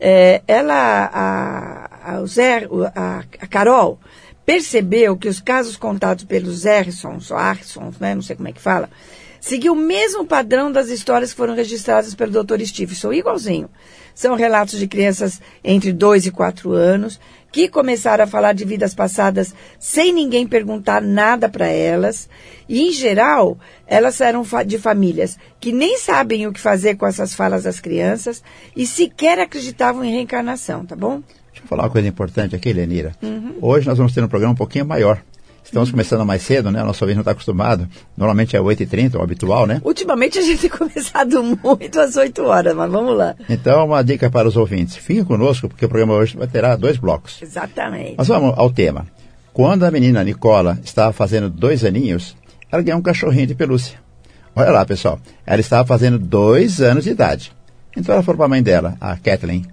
É, 0.00 0.40
ela, 0.48 1.10
a, 1.12 2.14
a, 2.14 2.24
Zé, 2.24 2.66
a, 2.96 3.24
a 3.42 3.46
Carol, 3.46 4.00
percebeu 4.46 5.18
que 5.18 5.28
os 5.28 5.38
casos 5.38 5.76
contados 5.76 6.24
pelos 6.24 6.64
Ersons, 6.64 7.30
ou 7.30 7.36
Arsons, 7.36 7.98
né, 7.98 8.14
não 8.14 8.22
sei 8.22 8.36
como 8.36 8.48
é 8.48 8.52
que 8.52 8.60
fala, 8.62 8.88
seguiu 9.44 9.74
o 9.74 9.76
mesmo 9.76 10.24
padrão 10.24 10.72
das 10.72 10.88
histórias 10.88 11.30
que 11.30 11.36
foram 11.36 11.54
registradas 11.54 12.14
pelo 12.14 12.42
Dr. 12.42 12.62
Stevenson, 12.64 13.12
igualzinho. 13.12 13.68
São 14.14 14.36
relatos 14.36 14.78
de 14.78 14.88
crianças 14.88 15.38
entre 15.62 15.92
2 15.92 16.26
e 16.26 16.30
4 16.30 16.72
anos 16.72 17.20
que 17.52 17.68
começaram 17.68 18.24
a 18.24 18.26
falar 18.26 18.54
de 18.54 18.64
vidas 18.64 18.94
passadas 18.94 19.54
sem 19.78 20.14
ninguém 20.14 20.46
perguntar 20.46 21.02
nada 21.02 21.46
para 21.46 21.66
elas. 21.66 22.26
E, 22.66 22.88
em 22.88 22.90
geral, 22.90 23.58
elas 23.86 24.18
eram 24.22 24.46
de 24.66 24.78
famílias 24.78 25.38
que 25.60 25.72
nem 25.72 25.98
sabem 25.98 26.46
o 26.46 26.52
que 26.52 26.60
fazer 26.60 26.96
com 26.96 27.06
essas 27.06 27.34
falas 27.34 27.64
das 27.64 27.80
crianças 27.80 28.42
e 28.74 28.86
sequer 28.86 29.38
acreditavam 29.38 30.02
em 30.02 30.10
reencarnação, 30.10 30.86
tá 30.86 30.96
bom? 30.96 31.22
Deixa 31.52 31.62
eu 31.62 31.68
falar 31.68 31.82
uma 31.82 31.90
coisa 31.90 32.08
importante 32.08 32.56
aqui, 32.56 32.72
Lenira. 32.72 33.14
Uhum. 33.22 33.58
Hoje 33.60 33.86
nós 33.86 33.98
vamos 33.98 34.14
ter 34.14 34.24
um 34.24 34.28
programa 34.28 34.54
um 34.54 34.56
pouquinho 34.56 34.86
maior. 34.86 35.22
Estamos 35.64 35.90
começando 35.90 36.24
mais 36.26 36.42
cedo, 36.42 36.70
né? 36.70 36.82
O 36.82 36.86
nosso 36.86 37.02
ouvinte 37.02 37.16
não 37.16 37.22
está 37.22 37.30
acostumado. 37.32 37.88
Normalmente 38.16 38.54
é 38.54 38.60
8h30, 38.60 39.16
o 39.16 39.22
habitual, 39.22 39.66
né? 39.66 39.80
Ultimamente 39.82 40.38
a 40.38 40.42
gente 40.42 40.60
tem 40.60 40.70
começado 40.70 41.42
muito 41.42 41.98
às 41.98 42.16
8 42.16 42.42
horas, 42.44 42.76
mas 42.76 42.92
vamos 42.92 43.16
lá. 43.16 43.34
Então, 43.48 43.86
uma 43.86 44.02
dica 44.02 44.30
para 44.30 44.46
os 44.46 44.56
ouvintes. 44.56 44.96
Fiquem 44.96 45.24
conosco, 45.24 45.68
porque 45.68 45.86
o 45.86 45.88
programa 45.88 46.14
hoje 46.14 46.36
vai 46.36 46.46
ter 46.46 46.62
dois 46.76 46.98
blocos. 46.98 47.40
Exatamente. 47.42 48.14
Mas 48.18 48.28
vamos 48.28 48.52
ao 48.56 48.70
tema. 48.70 49.06
Quando 49.52 49.84
a 49.84 49.90
menina 49.90 50.22
Nicola 50.22 50.78
estava 50.84 51.12
fazendo 51.12 51.48
dois 51.48 51.84
aninhos, 51.84 52.36
ela 52.70 52.82
ganhou 52.82 53.00
um 53.00 53.02
cachorrinho 53.02 53.46
de 53.46 53.54
pelúcia. 53.54 53.98
Olha 54.54 54.70
lá, 54.70 54.84
pessoal. 54.84 55.18
Ela 55.46 55.60
estava 55.60 55.86
fazendo 55.86 56.18
dois 56.18 56.80
anos 56.80 57.04
de 57.04 57.10
idade. 57.10 57.52
Então 57.96 58.14
ela 58.14 58.22
falou 58.22 58.36
para 58.36 58.46
a 58.46 58.48
mãe 58.48 58.62
dela, 58.62 58.96
a 59.00 59.16
Kathleen, 59.16 59.64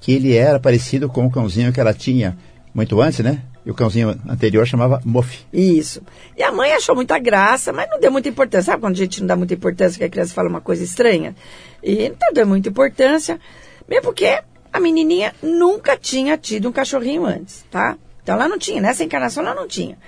que 0.00 0.12
ele 0.12 0.34
era 0.36 0.60
parecido 0.60 1.08
com 1.08 1.26
o 1.26 1.30
cãozinho 1.30 1.72
que 1.72 1.80
ela 1.80 1.92
tinha 1.92 2.36
muito 2.74 3.00
antes, 3.00 3.20
né? 3.20 3.42
E 3.64 3.70
o 3.70 3.74
cãozinho 3.74 4.18
anterior 4.28 4.66
chamava 4.66 5.00
Moff. 5.04 5.44
Isso. 5.52 6.02
E 6.36 6.42
a 6.42 6.50
mãe 6.50 6.72
achou 6.72 6.94
muita 6.94 7.18
graça, 7.18 7.72
mas 7.72 7.90
não 7.90 8.00
deu 8.00 8.10
muita 8.10 8.28
importância. 8.28 8.72
Sabe 8.72 8.80
quando 8.80 8.94
a 8.94 8.98
gente 8.98 9.20
não 9.20 9.26
dá 9.26 9.36
muita 9.36 9.54
importância 9.54 9.98
que 9.98 10.04
a 10.04 10.08
criança 10.08 10.32
fala 10.32 10.48
uma 10.48 10.60
coisa 10.60 10.82
estranha? 10.82 11.34
E 11.82 12.08
não 12.08 12.32
deu 12.32 12.46
muita 12.46 12.70
importância, 12.70 13.38
mesmo 13.86 14.04
porque 14.04 14.42
a 14.72 14.80
menininha 14.80 15.34
nunca 15.42 15.96
tinha 15.96 16.38
tido 16.38 16.68
um 16.68 16.72
cachorrinho 16.72 17.26
antes, 17.26 17.64
tá? 17.70 17.98
Então 18.22 18.34
ela 18.34 18.48
não 18.48 18.58
tinha, 18.58 18.80
nessa 18.80 19.04
encarnação 19.04 19.44
ela 19.44 19.54
não 19.54 19.68
tinha. 19.68 19.98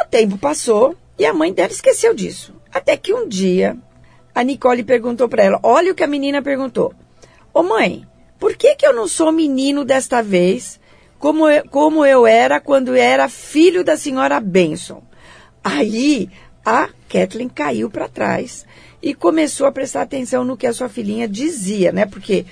O 0.00 0.04
tempo 0.04 0.36
passou 0.36 0.96
e 1.18 1.24
a 1.24 1.32
mãe 1.32 1.52
dela 1.52 1.70
esqueceu 1.70 2.12
disso. 2.12 2.54
Até 2.72 2.96
que 2.96 3.14
um 3.14 3.28
dia 3.28 3.76
a 4.34 4.42
Nicole 4.42 4.82
perguntou 4.82 5.28
para 5.28 5.44
ela: 5.44 5.60
Olha 5.62 5.92
o 5.92 5.94
que 5.94 6.02
a 6.02 6.08
menina 6.08 6.42
perguntou. 6.42 6.92
Ô 7.52 7.62
mãe, 7.62 8.04
por 8.38 8.56
que, 8.56 8.74
que 8.74 8.86
eu 8.86 8.92
não 8.92 9.06
sou 9.06 9.30
menino 9.30 9.84
desta 9.84 10.22
vez? 10.22 10.80
Como 11.24 11.48
eu, 11.48 11.64
como 11.70 12.04
eu 12.04 12.26
era 12.26 12.60
quando 12.60 12.94
era 12.94 13.30
filho 13.30 13.82
da 13.82 13.96
senhora 13.96 14.38
Benson. 14.38 15.02
Aí 15.64 16.28
a 16.62 16.90
Kathleen 17.08 17.48
caiu 17.48 17.88
para 17.88 18.10
trás 18.10 18.66
e 19.02 19.14
começou 19.14 19.66
a 19.66 19.72
prestar 19.72 20.02
atenção 20.02 20.44
no 20.44 20.54
que 20.54 20.66
a 20.66 20.72
sua 20.74 20.86
filhinha 20.86 21.26
dizia, 21.26 21.92
né? 21.92 22.04
Porque 22.04 22.44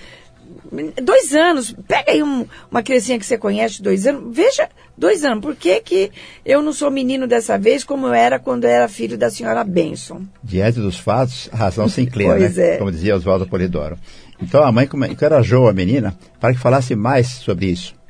dois 1.03 1.35
anos, 1.35 1.77
pega 1.87 2.13
aí 2.13 2.23
um, 2.23 2.47
uma 2.71 2.83
criancinha 2.83 3.19
que 3.19 3.27
você 3.27 3.37
conhece, 3.37 3.83
dois 3.83 4.07
anos, 4.07 4.35
veja, 4.35 4.71
dois 4.97 5.23
anos, 5.23 5.43
por 5.43 5.55
que, 5.55 5.79
que 5.81 6.11
eu 6.43 6.63
não 6.63 6.73
sou 6.73 6.91
menino 6.91 7.27
dessa 7.27 7.59
vez 7.59 7.85
como 7.85 8.07
eu 8.07 8.15
era 8.15 8.39
quando 8.39 8.65
eu 8.65 8.71
era 8.71 8.89
filho 8.89 9.19
da 9.19 9.29
senhora 9.29 9.63
Benson? 9.65 10.23
Diante 10.43 10.81
dos 10.81 10.99
fatos, 10.99 11.47
a 11.53 11.57
razão 11.59 11.91
se 11.91 12.01
inclina, 12.01 12.37
pois 12.37 12.57
né? 12.57 12.77
É. 12.77 12.77
Como 12.79 12.91
dizia 12.91 13.17
Oswaldo 13.17 13.47
Polidoro. 13.47 13.99
Então 14.41 14.65
a 14.65 14.73
mãe 14.73 14.89
encorajou 15.11 15.69
a 15.69 15.75
menina 15.75 16.17
para 16.41 16.55
que 16.55 16.59
falasse 16.59 16.97
mais 16.97 17.29
sobre 17.29 17.67
isso. 17.67 18.01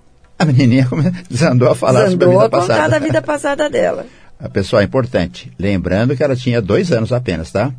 A 0.43 0.45
menininha 0.45 0.89
desandou 1.31 1.71
a 1.71 1.75
falar 1.75 2.07
desandou 2.07 2.33
sobre 2.33 2.37
a 2.37 2.49
vida 2.49 2.57
a 2.57 2.61
contar 2.61 2.75
passada. 2.75 2.89
da 2.89 2.99
vida 2.99 3.23
passada 3.23 3.71
dela. 3.71 4.07
A 4.41 4.49
pessoa 4.49 4.83
é 4.83 4.85
importante, 4.85 5.53
lembrando 5.57 6.17
que 6.17 6.23
ela 6.25 6.35
tinha 6.35 6.61
dois 6.61 6.91
anos 6.91 7.13
apenas, 7.13 7.53
tá? 7.53 7.73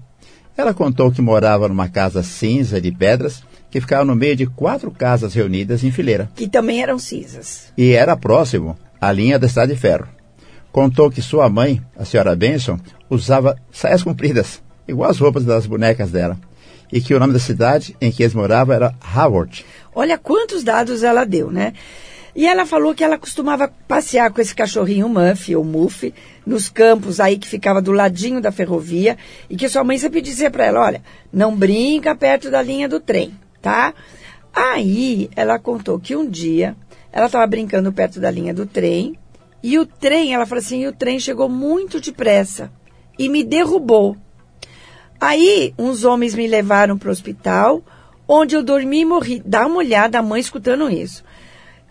Ela 0.56 0.74
contou 0.74 1.12
que 1.12 1.22
morava 1.22 1.68
numa 1.68 1.90
casa 1.90 2.24
cinza 2.24 2.80
de 2.80 2.90
pedras 2.90 3.44
que 3.70 3.82
ficava 3.82 4.06
no 4.06 4.16
meio 4.16 4.38
de 4.38 4.46
quatro 4.46 4.90
casas 4.92 5.34
reunidas 5.34 5.84
em 5.84 5.92
fileira. 5.92 6.30
Que 6.36 6.48
também 6.48 6.82
eram 6.82 6.98
cinzas. 6.98 7.74
E 7.78 7.92
era 7.92 8.16
próximo 8.16 8.78
à 9.02 9.12
linha 9.12 9.38
da 9.38 9.48
Estrada 9.48 9.74
de 9.74 9.78
Ferro. 9.80 10.08
Contou 10.72 11.12
que 11.12 11.22
sua 11.22 11.50
mãe, 11.50 11.82
a 11.98 12.06
senhora 12.06 12.34
Benson, 12.34 12.80
usava 13.10 13.58
saias 13.74 14.04
compridas, 14.04 14.62
igual 14.88 15.10
as 15.10 15.20
roupas 15.20 15.44
das 15.44 15.66
bonecas 15.66 16.12
dela. 16.12 16.38
E 16.94 17.02
que 17.02 17.14
o 17.14 17.20
nome 17.20 17.34
da 17.34 17.40
cidade 17.40 17.94
em 18.00 18.10
que 18.10 18.24
eles 18.24 18.34
moravam 18.34 18.74
era 18.74 18.96
Howard. 19.14 19.66
Olha 19.94 20.18
quantos 20.18 20.64
dados 20.64 21.04
ela 21.04 21.26
deu, 21.26 21.52
né? 21.52 21.74
E 22.36 22.48
ela 22.48 22.66
falou 22.66 22.96
que 22.96 23.04
ela 23.04 23.18
costumava 23.18 23.72
passear 23.88 24.32
com 24.32 24.42
esse 24.42 24.56
cachorrinho 24.56 25.08
Muff, 25.08 25.56
ou 25.56 25.64
Muff, 25.64 26.14
nos 26.46 26.68
campos 26.68 27.20
aí 27.20 27.38
que 27.38 27.48
ficava 27.48 27.82
do 27.82 27.92
ladinho 27.92 28.42
da 28.42 28.52
ferrovia, 28.52 29.18
e 29.50 29.56
que 29.56 29.70
sua 29.70 29.84
mãe 29.84 29.98
sempre 29.98 30.22
dizia 30.22 30.50
para 30.50 30.66
ela, 30.66 30.82
olha, 30.82 31.04
não 31.32 31.56
brinca 31.56 32.16
perto 32.16 32.50
da 32.50 32.62
linha 32.62 32.90
do 32.90 33.00
trem, 33.00 33.34
tá? 33.62 33.94
Aí 34.52 35.30
ela 35.36 35.60
contou 35.60 36.00
que 36.00 36.16
um 36.16 36.28
dia 36.28 36.76
ela 37.12 37.28
estava 37.28 37.46
brincando 37.46 37.94
perto 37.94 38.20
da 38.20 38.32
linha 38.32 38.54
do 38.54 38.66
trem 38.66 39.16
E 39.62 39.78
o 39.80 39.86
trem, 39.86 40.34
ela 40.34 40.46
falou 40.46 40.60
assim, 40.60 40.86
o 40.88 40.92
trem 40.92 41.20
chegou 41.20 41.48
muito 41.48 42.02
depressa 42.02 42.72
e 43.18 43.30
me 43.30 43.44
derrubou. 43.44 44.18
Aí, 45.22 45.74
uns 45.80 46.04
homens 46.04 46.36
me 46.36 46.48
levaram 46.48 46.98
para 46.98 47.08
o 47.08 47.12
hospital, 47.12 47.82
onde 48.28 48.56
eu 48.56 48.64
dormi 48.64 49.02
e 49.02 49.06
morri. 49.06 49.42
Dá 49.46 49.66
uma 49.66 49.78
olhada, 49.78 50.20
a 50.20 50.22
mãe 50.22 50.42
escutando 50.42 50.90
isso. 50.90 51.24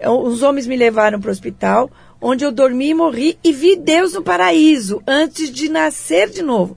Os 0.07 0.43
homens 0.43 0.67
me 0.67 0.77
levaram 0.77 1.21
para 1.21 1.29
o 1.29 1.33
hospital, 1.33 1.91
onde 2.21 2.45
eu 2.45 2.53
dormi 2.53 2.91
e 2.91 2.95
morri 2.95 3.39
e 3.43 3.53
vi 3.53 3.77
Deus 3.77 4.15
no 4.15 4.23
paraíso 4.23 5.03
antes 5.07 5.51
de 5.51 5.69
nascer 5.69 6.31
de 6.31 6.43
novo. 6.43 6.77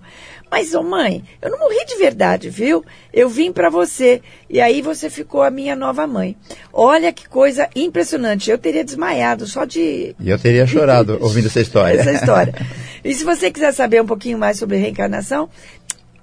Mas, 0.50 0.74
ô 0.74 0.80
oh 0.80 0.84
mãe, 0.84 1.24
eu 1.42 1.50
não 1.50 1.60
morri 1.60 1.84
de 1.86 1.96
verdade, 1.96 2.50
viu? 2.50 2.84
Eu 3.12 3.28
vim 3.28 3.52
para 3.52 3.70
você 3.70 4.22
e 4.50 4.62
aí 4.62 4.82
você 4.82 5.10
ficou 5.10 5.42
a 5.42 5.50
minha 5.50 5.76
nova 5.76 6.06
mãe. 6.08 6.38
Olha 6.72 7.12
que 7.12 7.28
coisa 7.28 7.68
impressionante. 7.76 8.50
Eu 8.50 8.58
teria 8.58 8.84
desmaiado 8.84 9.48
só 9.48 9.66
de. 9.66 10.16
E 10.20 10.30
eu 10.30 10.40
teria 10.40 10.66
chorado 10.66 11.18
ouvindo 11.22 11.48
essa 11.48 11.60
história. 11.60 12.00
essa 12.00 12.14
história. 12.14 12.54
E 13.04 13.14
se 13.14 13.24
você 13.24 13.52
quiser 13.52 13.72
saber 13.72 14.02
um 14.02 14.06
pouquinho 14.08 14.36
mais 14.36 14.58
sobre 14.58 14.78
reencarnação, 14.78 15.48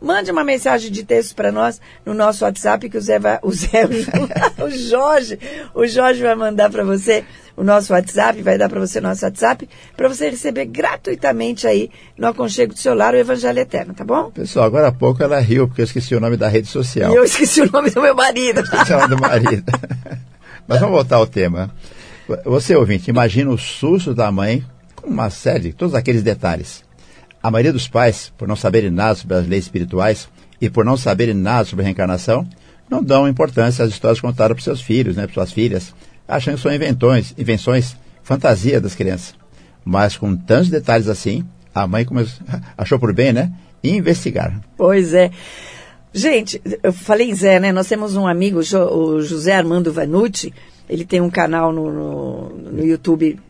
Mande 0.03 0.33
uma 0.33 0.43
mensagem 0.43 0.91
de 0.91 1.05
texto 1.05 1.35
para 1.37 1.53
nós 1.53 1.81
no 2.05 2.13
nosso 2.13 2.45
WhatsApp 2.45 2.89
que 2.89 2.99
o 2.99 3.01
Zé 3.01 3.21
vai, 3.21 3.39
o 3.43 3.53
Zé, 3.53 3.87
o 4.61 4.69
Jorge, 4.69 5.39
o 5.73 5.87
Jorge 5.87 6.21
vai 6.23 6.35
mandar 6.35 6.71
para 6.71 6.83
você 6.83 7.25
o 7.57 7.63
nosso 7.63 7.93
WhatsApp, 7.93 8.43
vai 8.43 8.59
dar 8.59 8.69
para 8.69 8.81
você 8.81 8.99
o 8.99 9.03
nosso 9.03 9.25
WhatsApp, 9.25 9.69
para 9.97 10.09
você 10.09 10.29
receber 10.29 10.65
gratuitamente 10.67 11.67
aí 11.67 11.89
no 12.19 12.27
aconchego 12.27 12.73
do 12.73 12.79
seu 12.79 12.95
lar 12.95 13.15
o 13.15 13.17
Evangelho 13.17 13.61
Eterno, 13.61 13.95
tá 13.95 14.05
bom? 14.05 14.31
Pessoal, 14.31 14.65
agora 14.65 14.89
há 14.89 14.93
pouco 14.93 15.23
ela 15.23 15.39
riu 15.39 15.69
porque 15.69 15.83
eu 15.83 15.85
esqueci 15.85 16.15
o 16.17 16.21
nome 16.21 16.37
da 16.37 16.49
rede 16.49 16.67
social. 16.67 17.13
E 17.13 17.17
eu 17.17 17.25
esqueci 17.25 17.61
o 17.61 17.71
nome 17.71 17.91
do 17.91 18.03
meu 18.03 18.15
marido. 18.15 18.61
Esqueci 18.65 18.93
o 18.93 18.97
nome 18.97 19.15
do 19.15 19.21
marido. 19.21 19.73
Mas 20.67 20.81
vamos 20.81 20.95
voltar 20.95 21.17
ao 21.17 21.27
tema. 21.27 21.71
Você, 22.45 22.75
ouvinte, 22.75 23.11
imagina 23.11 23.51
o 23.51 23.59
susto 23.59 24.15
da 24.15 24.33
mãe 24.33 24.65
com 24.97 25.09
uma 25.09 25.31
série, 25.31 25.73
todos 25.73 25.95
aqueles 25.95 26.23
detalhes. 26.23 26.83
A 27.43 27.51
maioria 27.51 27.73
dos 27.73 27.89
pais, 27.89 28.33
por 28.39 28.47
não 28.47 28.55
saberem 28.55 28.91
nada 28.91 29.17
sobre 29.17 29.37
as 29.37 29.47
leis 29.47 29.65
espirituais 29.65 30.29
e 30.61 30.71
por 30.71 30.85
não 30.85 30.97
saberem 30.97 31.35
nada 31.35 31.65
sobre 31.65 31.83
a 31.83 31.87
reencarnação, 31.87 32.47
não 32.89 33.03
dão 33.03 33.27
importância 33.27 33.85
às 33.85 33.91
histórias 33.91 34.21
contadas 34.21 34.55
para 34.55 34.65
seus 34.65 34.81
filhos, 34.81 35.17
né, 35.17 35.27
para 35.27 35.35
suas 35.35 35.53
filhas, 35.53 35.95
achando 36.29 36.57
que 36.57 36.63
são 36.63 36.73
inventões, 36.73 37.35
invenções, 37.37 37.97
fantasia 38.23 38.81
das 38.81 38.95
crianças. 38.95 39.35
Mas 39.85 40.17
com 40.17 40.37
tantos 40.37 40.71
detalhes 40.71 41.09
assim, 41.09 41.45
a 41.75 41.87
mãe 41.87 42.05
começou, 42.05 42.47
achou 42.79 42.99
por 42.99 43.13
bem, 43.13 43.33
né, 43.33 43.51
investigar. 43.83 44.61
Pois 44.77 45.13
é. 45.13 45.31
Gente, 46.15 46.61
eu 46.83 46.93
falei 46.93 47.31
em 47.31 47.35
Zé, 47.35 47.59
né? 47.59 47.73
Nós 47.73 47.89
temos 47.89 48.15
um 48.17 48.27
amigo, 48.27 48.61
o 48.61 49.23
José 49.23 49.57
Armando 49.57 49.91
Vanucci, 49.91 50.53
ele 50.89 51.07
tem 51.07 51.23
um 51.23 51.31
canal 51.31 51.73
no, 51.73 51.91
no, 51.91 52.49
no 52.71 52.85
YouTube 52.85 53.41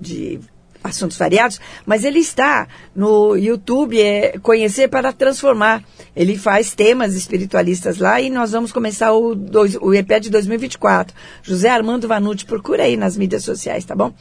de 0.00 0.40
assuntos 0.82 1.16
variados, 1.16 1.60
mas 1.84 2.04
ele 2.04 2.18
está 2.18 2.68
no 2.94 3.36
YouTube, 3.36 4.00
é 4.00 4.38
Conhecer 4.38 4.88
para 4.88 5.12
Transformar. 5.12 5.82
Ele 6.14 6.36
faz 6.36 6.74
temas 6.74 7.14
espiritualistas 7.14 7.98
lá 7.98 8.20
e 8.20 8.30
nós 8.30 8.52
vamos 8.52 8.72
começar 8.72 9.12
o, 9.12 9.34
dois, 9.34 9.76
o 9.76 9.94
EP 9.94 10.20
de 10.20 10.30
2024. 10.30 11.14
José 11.42 11.68
Armando 11.68 12.08
Vanucci, 12.08 12.44
procura 12.44 12.84
aí 12.84 12.96
nas 12.96 13.16
mídias 13.16 13.44
sociais, 13.44 13.84
tá 13.84 13.94
bom? 13.94 14.12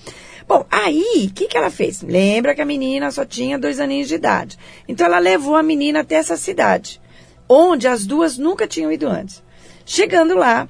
Bom, 0.47 0.65
aí, 0.71 1.27
o 1.29 1.33
que, 1.33 1.47
que 1.47 1.57
ela 1.57 1.69
fez? 1.69 2.01
Lembra 2.01 2.55
que 2.55 2.61
a 2.61 2.65
menina 2.65 3.11
só 3.11 3.25
tinha 3.25 3.59
dois 3.59 3.79
aninhos 3.79 4.07
de 4.07 4.15
idade. 4.15 4.57
Então 4.87 5.05
ela 5.05 5.19
levou 5.19 5.55
a 5.55 5.63
menina 5.63 5.99
até 5.99 6.15
essa 6.15 6.37
cidade, 6.37 7.01
onde 7.49 7.87
as 7.87 8.05
duas 8.05 8.37
nunca 8.37 8.67
tinham 8.67 8.91
ido 8.91 9.07
antes. 9.07 9.43
Chegando 9.85 10.35
lá, 10.35 10.67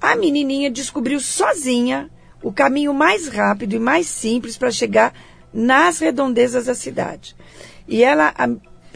a 0.00 0.16
menininha 0.16 0.70
descobriu 0.70 1.20
sozinha 1.20 2.10
o 2.42 2.52
caminho 2.52 2.94
mais 2.94 3.28
rápido 3.28 3.74
e 3.74 3.78
mais 3.78 4.06
simples 4.06 4.56
para 4.56 4.70
chegar 4.70 5.12
nas 5.52 5.98
redondezas 5.98 6.66
da 6.66 6.74
cidade. 6.74 7.34
E 7.86 8.02
ela, 8.02 8.34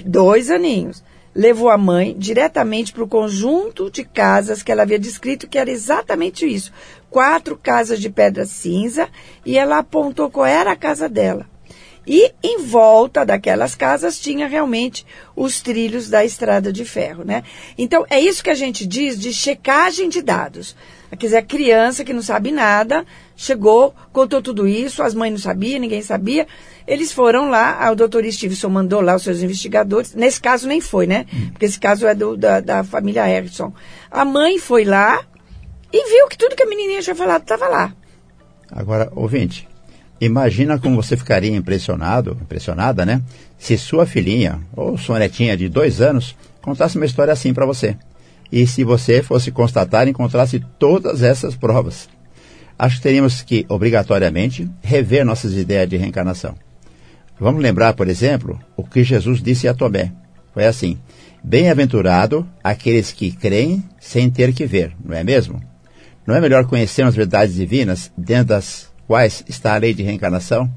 dois 0.05 0.51
aninhos, 0.51 1.03
levou 1.35 1.71
a 1.71 1.79
mãe 1.79 2.15
diretamente 2.17 2.93
para 2.93 3.05
o 3.05 3.09
conjunto 3.09 3.91
de 3.91 4.05
casas 4.05 4.63
que 4.63 4.71
ela 4.71 4.83
havia 4.83 4.99
descrito, 4.99 5.49
que 5.49 5.59
era 5.59 5.71
exatamente 5.71 6.47
isso. 6.47 6.73
Quatro 7.11 7.57
casas 7.57 8.01
de 8.01 8.11
pedra 8.11 8.45
cinza, 8.45 9.09
e 9.45 9.57
ela 9.57 9.78
apontou 9.78 10.31
qual 10.31 10.47
era 10.47 10.73
a 10.73 10.76
casa 10.76 11.09
dela. 11.09 11.47
E 12.07 12.33
em 12.43 12.59
volta 12.63 13.25
daquelas 13.25 13.75
casas 13.75 14.19
tinha 14.19 14.49
realmente 14.49 15.07
os 15.37 15.61
trilhos 15.61 16.09
da 16.09 16.25
estrada 16.25 16.73
de 16.73 16.85
ferro, 16.85 17.25
né? 17.25 17.45
Então, 17.78 18.05
é 18.11 18.19
isso 18.21 18.43
que 18.43 18.50
a 18.50 18.55
gente 18.55 18.85
diz 18.85 19.19
de 19.19 19.33
checagem 19.33 20.09
de 20.09 20.21
dados. 20.21 20.76
Quer 21.19 21.27
dizer, 21.27 21.37
a 21.37 21.43
criança 21.43 22.05
que 22.05 22.13
não 22.13 22.23
sabe 22.23 22.51
nada, 22.51 23.05
chegou, 23.37 23.95
contou 24.13 24.41
tudo 24.41 24.67
isso, 24.67 25.03
as 25.03 25.15
mães 25.15 25.31
não 25.31 25.39
sabiam, 25.39 25.79
ninguém 25.79 26.01
sabia. 26.01 26.47
Eles 26.87 27.13
foram 27.13 27.51
lá, 27.51 27.91
o 27.93 27.95
doutor 27.95 28.25
Stevenson 28.25 28.71
mandou 28.71 29.03
lá 29.03 29.15
os 29.15 29.23
seus 29.23 29.43
investigadores. 29.43 30.15
Nesse 30.15 30.41
caso 30.41 30.67
nem 30.67 30.81
foi, 30.81 31.07
né? 31.07 31.27
Porque 31.53 31.67
esse 31.67 31.79
caso 31.79 32.07
é 32.07 32.15
do, 32.15 32.35
da, 32.35 32.61
da 32.61 32.83
família 32.83 33.25
Harrison. 33.25 33.73
A 34.11 34.25
mãe 34.25 34.59
foi 34.59 34.85
lá 34.85 35.23
e 35.93 36.09
viu 36.09 36.29
que 36.29 36.39
tudo 36.39 36.57
que 36.57 36.63
a 36.63 36.69
menininha 36.69 37.03
tinha 37.03 37.15
falado 37.15 37.43
estava 37.43 37.69
lá. 37.69 37.93
Agora, 38.71 39.13
ouvinte, 39.15 39.69
imagina 40.19 40.79
como 40.79 40.97
você 40.97 41.15
ficaria 41.15 41.55
impressionado, 41.55 42.39
impressionada, 42.41 43.05
né? 43.05 43.21
Se 43.59 43.77
sua 43.77 44.07
filhinha 44.07 44.61
ou 44.75 44.97
sua 44.97 45.19
netinha 45.19 45.59
de 45.59 45.69
dois 45.69 46.01
anos 46.01 46.35
contasse 46.63 46.97
uma 46.97 47.05
história 47.05 47.35
assim 47.35 47.53
para 47.53 47.67
você 47.67 47.99
e 48.52 48.67
se 48.67 48.84
você 48.84 49.23
fosse 49.23 49.50
constatar 49.50 50.06
encontrasse 50.06 50.62
todas 50.78 51.23
essas 51.23 51.56
provas. 51.56 52.08
Acho 52.78 52.97
que 52.97 53.02
teríamos 53.02 53.41
que, 53.41 53.65
obrigatoriamente, 53.69 54.69
rever 54.82 55.25
nossas 55.25 55.54
ideias 55.54 55.88
de 55.88 55.97
reencarnação. 55.97 56.54
Vamos 57.41 57.62
lembrar, 57.62 57.95
por 57.95 58.08
exemplo, 58.08 58.60
o 58.76 58.84
que 58.84 59.02
Jesus 59.02 59.43
disse 59.43 59.67
a 59.67 59.75
Tomé. 59.75 60.12
Foi 60.52 60.67
assim: 60.67 60.99
Bem-aventurado 61.43 62.47
aqueles 62.62 63.10
que 63.10 63.32
creem 63.32 63.82
sem 63.99 64.30
ter 64.30 64.52
que 64.52 64.67
ver, 64.67 64.95
não 65.02 65.17
é 65.17 65.25
mesmo? 65.25 65.60
Não 66.26 66.36
é 66.36 66.41
melhor 66.41 66.67
conhecer 66.67 67.02
as 67.02 67.15
verdades 67.15 67.54
divinas, 67.54 68.12
dentro 68.17 68.49
das 68.49 68.93
quais 69.08 69.43
está 69.49 69.75
a 69.75 69.78
lei 69.78 69.93
de 69.93 70.02
reencarnação? 70.02 70.71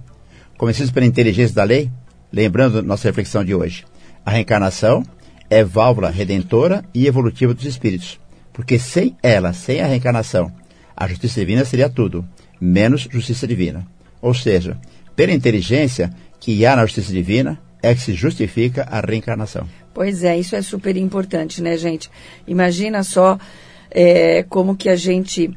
Convencidos 0.57 0.91
pela 0.91 1.05
inteligência 1.05 1.55
da 1.55 1.63
lei? 1.63 1.91
Lembrando 2.31 2.81
nossa 2.81 3.07
reflexão 3.07 3.43
de 3.43 3.53
hoje. 3.53 3.85
A 4.25 4.31
reencarnação 4.31 5.03
é 5.49 5.63
válvula 5.63 6.09
redentora 6.09 6.83
e 6.93 7.07
evolutiva 7.07 7.53
dos 7.53 7.65
espíritos. 7.65 8.19
Porque 8.53 8.79
sem 8.79 9.15
ela, 9.21 9.53
sem 9.53 9.81
a 9.81 9.87
reencarnação, 9.87 10.51
a 10.95 11.07
justiça 11.07 11.39
divina 11.39 11.65
seria 11.65 11.89
tudo, 11.89 12.25
menos 12.59 13.07
justiça 13.11 13.47
divina. 13.47 13.85
Ou 14.21 14.33
seja, 14.33 14.77
pela 15.15 15.33
inteligência 15.33 16.09
que 16.39 16.65
há 16.65 16.75
na 16.75 16.85
justiça 16.85 17.11
divina, 17.11 17.59
é 17.81 17.93
que 17.93 18.01
se 18.01 18.13
justifica 18.13 18.83
a 18.89 18.99
reencarnação. 18.99 19.67
Pois 19.93 20.23
é, 20.23 20.37
isso 20.37 20.55
é 20.55 20.61
super 20.61 20.97
importante, 20.97 21.61
né, 21.61 21.77
gente? 21.77 22.09
Imagina 22.47 23.03
só 23.03 23.37
é, 23.91 24.43
como 24.43 24.75
que 24.75 24.89
a 24.89 24.95
gente 24.95 25.55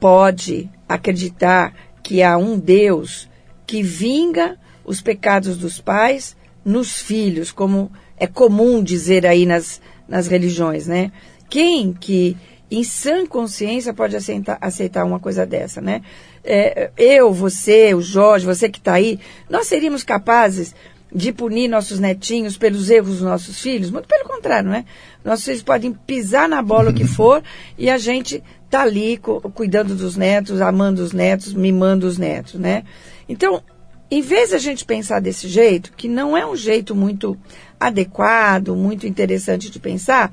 pode 0.00 0.68
acreditar 0.88 1.74
que 2.02 2.22
há 2.22 2.36
um 2.36 2.58
Deus 2.58 3.28
que 3.66 3.82
vinga 3.82 4.56
os 4.84 5.00
pecados 5.00 5.56
dos 5.56 5.80
pais 5.80 6.36
nos 6.64 6.98
filhos, 6.98 7.52
como 7.52 7.92
é 8.18 8.26
comum 8.26 8.82
dizer 8.82 9.26
aí 9.26 9.46
nas, 9.46 9.80
nas 10.08 10.26
religiões, 10.26 10.86
né? 10.86 11.12
Quem 11.48 11.92
que 11.92 12.36
em 12.70 12.84
sã 12.84 13.26
consciência 13.26 13.94
pode 13.94 14.14
aceitar, 14.14 14.58
aceitar 14.60 15.04
uma 15.04 15.18
coisa 15.18 15.46
dessa, 15.46 15.80
né? 15.80 16.02
É, 16.44 16.90
eu, 16.96 17.32
você, 17.32 17.94
o 17.94 18.00
Jorge, 18.00 18.44
você 18.44 18.68
que 18.68 18.78
está 18.78 18.94
aí, 18.94 19.18
nós 19.48 19.66
seríamos 19.66 20.02
capazes 20.02 20.74
de 21.10 21.32
punir 21.32 21.68
nossos 21.68 21.98
netinhos 21.98 22.58
pelos 22.58 22.90
erros 22.90 23.14
dos 23.14 23.22
nossos 23.22 23.60
filhos? 23.60 23.90
Muito 23.90 24.06
pelo 24.06 24.28
contrário, 24.28 24.68
não 24.68 24.76
é? 24.76 24.84
Nossos 25.24 25.44
filhos 25.44 25.62
podem 25.62 25.92
pisar 25.92 26.48
na 26.48 26.62
bola 26.62 26.90
o 26.90 26.94
que 26.94 27.06
for 27.06 27.42
e 27.78 27.88
a 27.88 27.96
gente 27.96 28.42
tá 28.68 28.82
ali 28.82 29.18
cuidando 29.54 29.94
dos 29.94 30.16
netos, 30.16 30.60
amando 30.60 31.02
os 31.02 31.12
netos, 31.12 31.54
mimando 31.54 32.06
os 32.06 32.18
netos, 32.18 32.54
né? 32.54 32.84
Então, 33.26 33.62
em 34.10 34.22
vez 34.22 34.50
de 34.50 34.54
a 34.54 34.58
gente 34.58 34.84
pensar 34.84 35.20
desse 35.20 35.48
jeito, 35.48 35.92
que 35.96 36.08
não 36.08 36.36
é 36.36 36.46
um 36.46 36.56
jeito 36.56 36.94
muito 36.94 37.36
adequado, 37.78 38.74
muito 38.74 39.06
interessante 39.06 39.70
de 39.70 39.78
pensar, 39.78 40.32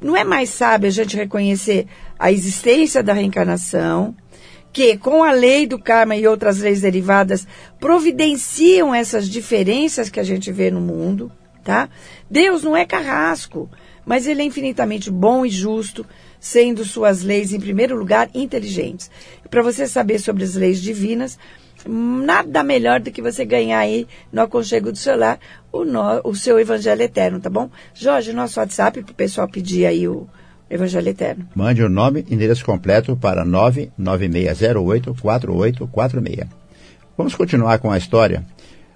não 0.00 0.16
é 0.16 0.24
mais 0.24 0.48
sábio 0.50 0.88
a 0.88 0.92
gente 0.92 1.16
reconhecer 1.16 1.86
a 2.18 2.32
existência 2.32 3.02
da 3.02 3.12
reencarnação, 3.12 4.14
que 4.72 4.96
com 4.96 5.22
a 5.22 5.32
lei 5.32 5.66
do 5.66 5.78
karma 5.78 6.16
e 6.16 6.26
outras 6.26 6.58
leis 6.58 6.80
derivadas 6.80 7.46
providenciam 7.78 8.94
essas 8.94 9.28
diferenças 9.28 10.08
que 10.08 10.20
a 10.20 10.24
gente 10.24 10.50
vê 10.50 10.70
no 10.70 10.80
mundo, 10.80 11.30
tá? 11.62 11.88
Deus 12.30 12.62
não 12.62 12.76
é 12.76 12.86
carrasco, 12.86 13.68
mas 14.06 14.26
ele 14.26 14.42
é 14.42 14.44
infinitamente 14.44 15.10
bom 15.10 15.44
e 15.44 15.50
justo, 15.50 16.06
sendo 16.38 16.84
suas 16.84 17.22
leis 17.22 17.52
em 17.52 17.60
primeiro 17.60 17.96
lugar 17.96 18.30
inteligentes. 18.32 19.10
Para 19.50 19.62
você 19.62 19.86
saber 19.86 20.18
sobre 20.18 20.44
as 20.44 20.54
leis 20.54 20.80
divinas, 20.80 21.38
nada 21.88 22.62
melhor 22.62 23.00
do 23.00 23.10
que 23.10 23.22
você 23.22 23.42
ganhar 23.44 23.78
aí 23.78 24.06
no 24.32 24.42
aconchego 24.42 24.92
do 24.92 24.98
celular 24.98 25.38
o, 25.72 25.84
no, 25.84 26.20
o 26.24 26.34
seu 26.34 26.58
Evangelho 26.58 27.02
Eterno, 27.02 27.38
tá 27.40 27.48
bom? 27.48 27.70
Jorge, 27.94 28.32
nosso 28.32 28.58
WhatsApp 28.60 29.02
para 29.02 29.12
o 29.12 29.14
pessoal 29.14 29.48
pedir 29.48 29.86
aí 29.86 30.08
o 30.08 30.28
Evangelho 30.68 31.08
Eterno. 31.08 31.48
Mande 31.54 31.82
o 31.82 31.88
nome 31.88 32.26
e 32.28 32.34
endereço 32.34 32.62
completo 32.64 33.16
para 33.16 33.46
996084846. 33.46 36.46
Vamos 37.16 37.34
continuar 37.34 37.78
com 37.78 37.90
a 37.90 37.98
história 37.98 38.44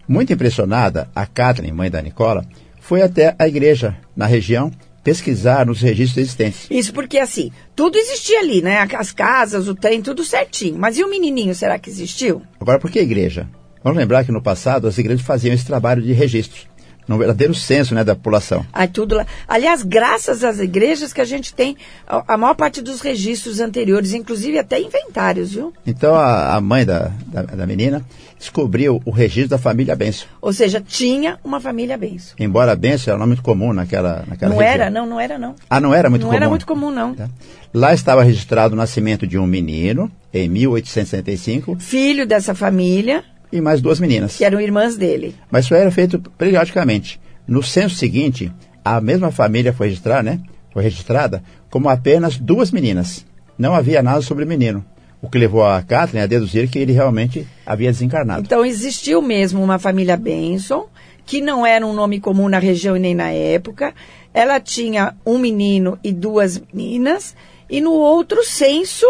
Muito 0.06 0.32
impressionada, 0.32 1.08
a 1.14 1.24
Kathleen, 1.24 1.72
mãe 1.72 1.90
da 1.90 2.02
Nicola, 2.02 2.44
foi 2.78 3.00
até 3.00 3.34
a 3.38 3.48
igreja 3.48 3.96
na 4.14 4.26
região 4.26 4.70
pesquisar 5.04 5.66
nos 5.66 5.82
registros 5.82 6.24
existentes. 6.24 6.66
Isso 6.70 6.92
porque, 6.92 7.18
assim, 7.18 7.52
tudo 7.76 7.98
existia 7.98 8.40
ali, 8.40 8.62
né? 8.62 8.88
As 8.96 9.12
casas, 9.12 9.68
o 9.68 9.74
trem, 9.74 10.00
tudo 10.00 10.24
certinho. 10.24 10.78
Mas 10.78 10.98
e 10.98 11.04
o 11.04 11.10
menininho, 11.10 11.54
será 11.54 11.78
que 11.78 11.90
existiu? 11.90 12.42
Agora, 12.58 12.80
por 12.80 12.90
que 12.90 12.98
igreja? 12.98 13.46
Vamos 13.82 13.98
lembrar 13.98 14.24
que 14.24 14.32
no 14.32 14.42
passado 14.42 14.88
as 14.88 14.96
igrejas 14.96 15.24
faziam 15.24 15.54
esse 15.54 15.66
trabalho 15.66 16.02
de 16.02 16.12
registros 16.14 16.66
num 17.06 17.18
verdadeiro 17.18 17.54
censo 17.54 17.94
né, 17.94 18.02
da 18.02 18.14
população. 18.14 18.64
Ah, 18.72 18.86
tudo 18.86 19.14
lá. 19.14 19.26
Aliás, 19.46 19.82
graças 19.82 20.42
às 20.42 20.58
igrejas 20.58 21.12
que 21.12 21.20
a 21.20 21.24
gente 21.24 21.54
tem 21.54 21.76
a, 22.06 22.34
a, 22.34 22.36
maior 22.36 22.54
parte 22.54 22.80
dos 22.80 23.00
registros 23.00 23.60
anteriores, 23.60 24.14
inclusive 24.14 24.58
até 24.58 24.80
inventários, 24.80 25.52
viu? 25.52 25.72
Então 25.86 26.14
a, 26.14 26.54
a 26.54 26.60
mãe 26.60 26.84
da, 26.84 27.12
da, 27.26 27.42
da, 27.42 27.66
menina 27.66 28.04
descobriu 28.44 29.00
o 29.06 29.10
registro 29.10 29.50
da 29.50 29.58
família 29.58 29.96
Benção. 29.96 30.28
Ou 30.40 30.52
seja, 30.52 30.82
tinha 30.86 31.38
uma 31.42 31.60
família 31.60 31.96
Benção. 31.96 32.34
Embora 32.38 32.76
Benção 32.76 33.12
era 33.12 33.16
um 33.16 33.20
nome 33.20 33.30
muito 33.30 33.42
comum 33.42 33.72
naquela, 33.72 34.22
naquela 34.28 34.52
não 34.52 34.60
região. 34.60 34.74
era, 34.74 34.90
não, 34.90 35.06
não 35.06 35.18
era 35.18 35.38
não. 35.38 35.54
Ah, 35.68 35.80
não 35.80 35.94
era 35.94 36.10
muito 36.10 36.22
não 36.22 36.28
comum? 36.28 36.38
Não 36.38 36.42
era 36.42 36.48
muito 36.50 36.66
comum, 36.66 36.90
não. 36.90 37.14
Tá. 37.14 37.28
Lá 37.72 37.94
estava 37.94 38.22
registrado 38.22 38.74
o 38.74 38.76
nascimento 38.76 39.26
de 39.26 39.38
um 39.38 39.46
menino, 39.46 40.10
em 40.32 40.48
1865. 40.48 41.76
Filho 41.80 42.26
dessa 42.26 42.54
família 42.54 43.24
e 43.50 43.60
mais 43.60 43.80
duas 43.80 43.98
meninas. 43.98 44.36
Que 44.36 44.44
eram 44.44 44.60
irmãs 44.60 44.96
dele. 44.96 45.34
Mas 45.50 45.64
isso 45.64 45.74
era 45.74 45.90
feito 45.90 46.18
periodicamente. 46.36 47.18
No 47.48 47.62
censo 47.62 47.96
seguinte, 47.96 48.52
a 48.84 49.00
mesma 49.00 49.30
família 49.30 49.72
foi 49.72 49.88
registrada, 49.88 50.22
né? 50.22 50.40
Foi 50.70 50.82
registrada 50.82 51.42
como 51.70 51.88
apenas 51.88 52.36
duas 52.36 52.70
meninas. 52.70 53.24
Não 53.56 53.74
havia 53.74 54.02
nada 54.02 54.20
sobre 54.20 54.44
o 54.44 54.46
menino. 54.46 54.84
O 55.24 55.30
que 55.30 55.38
levou 55.38 55.64
a 55.64 55.80
Catherine 55.80 56.22
a 56.22 56.26
deduzir 56.26 56.68
que 56.68 56.78
ele 56.78 56.92
realmente 56.92 57.48
havia 57.64 57.90
desencarnado. 57.90 58.42
Então 58.42 58.62
existiu 58.62 59.22
mesmo 59.22 59.62
uma 59.62 59.78
família 59.78 60.18
Benson, 60.18 60.86
que 61.24 61.40
não 61.40 61.64
era 61.64 61.86
um 61.86 61.94
nome 61.94 62.20
comum 62.20 62.46
na 62.46 62.58
região 62.58 62.94
e 62.94 63.00
nem 63.00 63.14
na 63.14 63.30
época. 63.30 63.94
Ela 64.34 64.60
tinha 64.60 65.14
um 65.24 65.38
menino 65.38 65.98
e 66.04 66.12
duas 66.12 66.60
meninas, 66.70 67.34
e 67.70 67.80
no 67.80 67.92
outro 67.92 68.44
censo 68.44 69.06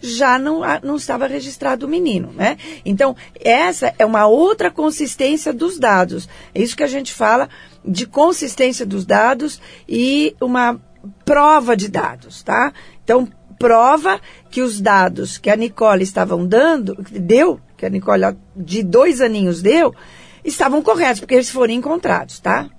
já 0.00 0.38
não, 0.38 0.60
não 0.84 0.94
estava 0.94 1.26
registrado 1.26 1.84
o 1.84 1.88
menino, 1.88 2.30
né? 2.32 2.56
Então, 2.84 3.16
essa 3.40 3.92
é 3.98 4.06
uma 4.06 4.28
outra 4.28 4.70
consistência 4.70 5.52
dos 5.52 5.80
dados. 5.80 6.28
É 6.54 6.62
isso 6.62 6.76
que 6.76 6.84
a 6.84 6.86
gente 6.86 7.12
fala 7.12 7.48
de 7.84 8.06
consistência 8.06 8.86
dos 8.86 9.04
dados 9.04 9.60
e 9.88 10.36
uma 10.40 10.80
prova 11.24 11.76
de 11.76 11.88
dados, 11.88 12.42
tá? 12.42 12.72
Então, 13.02 13.28
prova 13.60 14.18
que 14.50 14.62
os 14.62 14.80
dados 14.80 15.36
que 15.36 15.50
a 15.50 15.54
Nicole 15.54 16.02
estavam 16.02 16.46
dando, 16.46 16.96
deu, 17.12 17.60
que 17.76 17.84
a 17.84 17.90
Nicole 17.90 18.34
de 18.56 18.82
dois 18.82 19.20
aninhos 19.20 19.60
deu, 19.60 19.94
estavam 20.42 20.82
corretos, 20.82 21.20
porque 21.20 21.34
eles 21.34 21.50
foram 21.50 21.74
encontrados, 21.74 22.40
tá? 22.40 22.70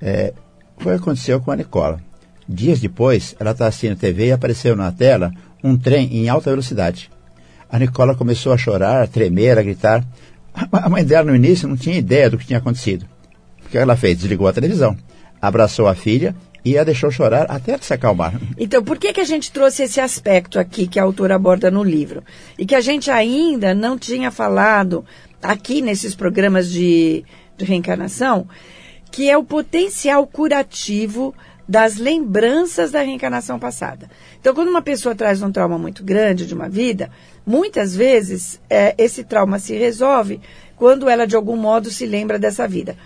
É, 0.00 0.34
foi 0.76 0.92
o 0.92 0.96
que 0.96 1.02
aconteceu 1.02 1.40
com 1.40 1.50
a 1.50 1.56
Nicole. 1.56 1.96
Dias 2.46 2.78
depois, 2.78 3.34
ela 3.40 3.52
está 3.52 3.66
assistindo 3.66 3.98
TV 3.98 4.26
e 4.26 4.32
apareceu 4.32 4.76
na 4.76 4.92
tela 4.92 5.32
um 5.64 5.76
trem 5.76 6.14
em 6.14 6.28
alta 6.28 6.50
velocidade. 6.50 7.10
A 7.70 7.78
Nicola 7.78 8.14
começou 8.14 8.52
a 8.52 8.58
chorar, 8.58 9.02
a 9.02 9.06
tremer, 9.06 9.58
a 9.58 9.62
gritar. 9.62 10.04
A 10.72 10.88
mãe 10.88 11.04
dela, 11.04 11.30
no 11.30 11.36
início, 11.36 11.68
não 11.68 11.76
tinha 11.76 11.98
ideia 11.98 12.28
do 12.28 12.36
que 12.36 12.46
tinha 12.46 12.58
acontecido. 12.58 13.06
O 13.64 13.68
que 13.68 13.78
ela 13.78 13.96
fez? 13.96 14.18
Desligou 14.18 14.46
a 14.46 14.52
televisão, 14.52 14.96
abraçou 15.40 15.86
a 15.86 15.94
filha 15.94 16.34
e 16.64 16.76
a 16.76 16.84
deixou 16.84 17.10
chorar 17.10 17.46
até 17.50 17.78
se 17.78 17.94
acalmar. 17.94 18.40
Então, 18.58 18.82
por 18.82 18.98
que, 18.98 19.12
que 19.12 19.20
a 19.20 19.24
gente 19.24 19.52
trouxe 19.52 19.84
esse 19.84 20.00
aspecto 20.00 20.58
aqui 20.58 20.86
que 20.86 20.98
a 20.98 21.02
autora 21.02 21.34
aborda 21.34 21.70
no 21.70 21.82
livro? 21.82 22.22
E 22.58 22.66
que 22.66 22.74
a 22.74 22.80
gente 22.80 23.10
ainda 23.10 23.74
não 23.74 23.98
tinha 23.98 24.30
falado 24.30 25.04
aqui 25.42 25.80
nesses 25.80 26.14
programas 26.14 26.70
de, 26.70 27.24
de 27.56 27.64
reencarnação, 27.64 28.46
que 29.10 29.30
é 29.30 29.36
o 29.36 29.44
potencial 29.44 30.26
curativo 30.26 31.34
das 31.68 31.96
lembranças 31.96 32.90
da 32.90 33.02
reencarnação 33.02 33.58
passada. 33.58 34.08
Então, 34.40 34.54
quando 34.54 34.68
uma 34.68 34.80
pessoa 34.80 35.14
traz 35.14 35.42
um 35.42 35.52
trauma 35.52 35.78
muito 35.78 36.02
grande 36.02 36.46
de 36.46 36.54
uma 36.54 36.68
vida, 36.68 37.10
muitas 37.46 37.94
vezes 37.94 38.58
é, 38.70 38.94
esse 38.96 39.22
trauma 39.22 39.58
se 39.58 39.76
resolve 39.76 40.40
quando 40.76 41.08
ela 41.08 41.26
de 41.26 41.36
algum 41.36 41.56
modo 41.56 41.90
se 41.90 42.06
lembra 42.06 42.38
dessa 42.38 42.66
vida. 42.66 42.96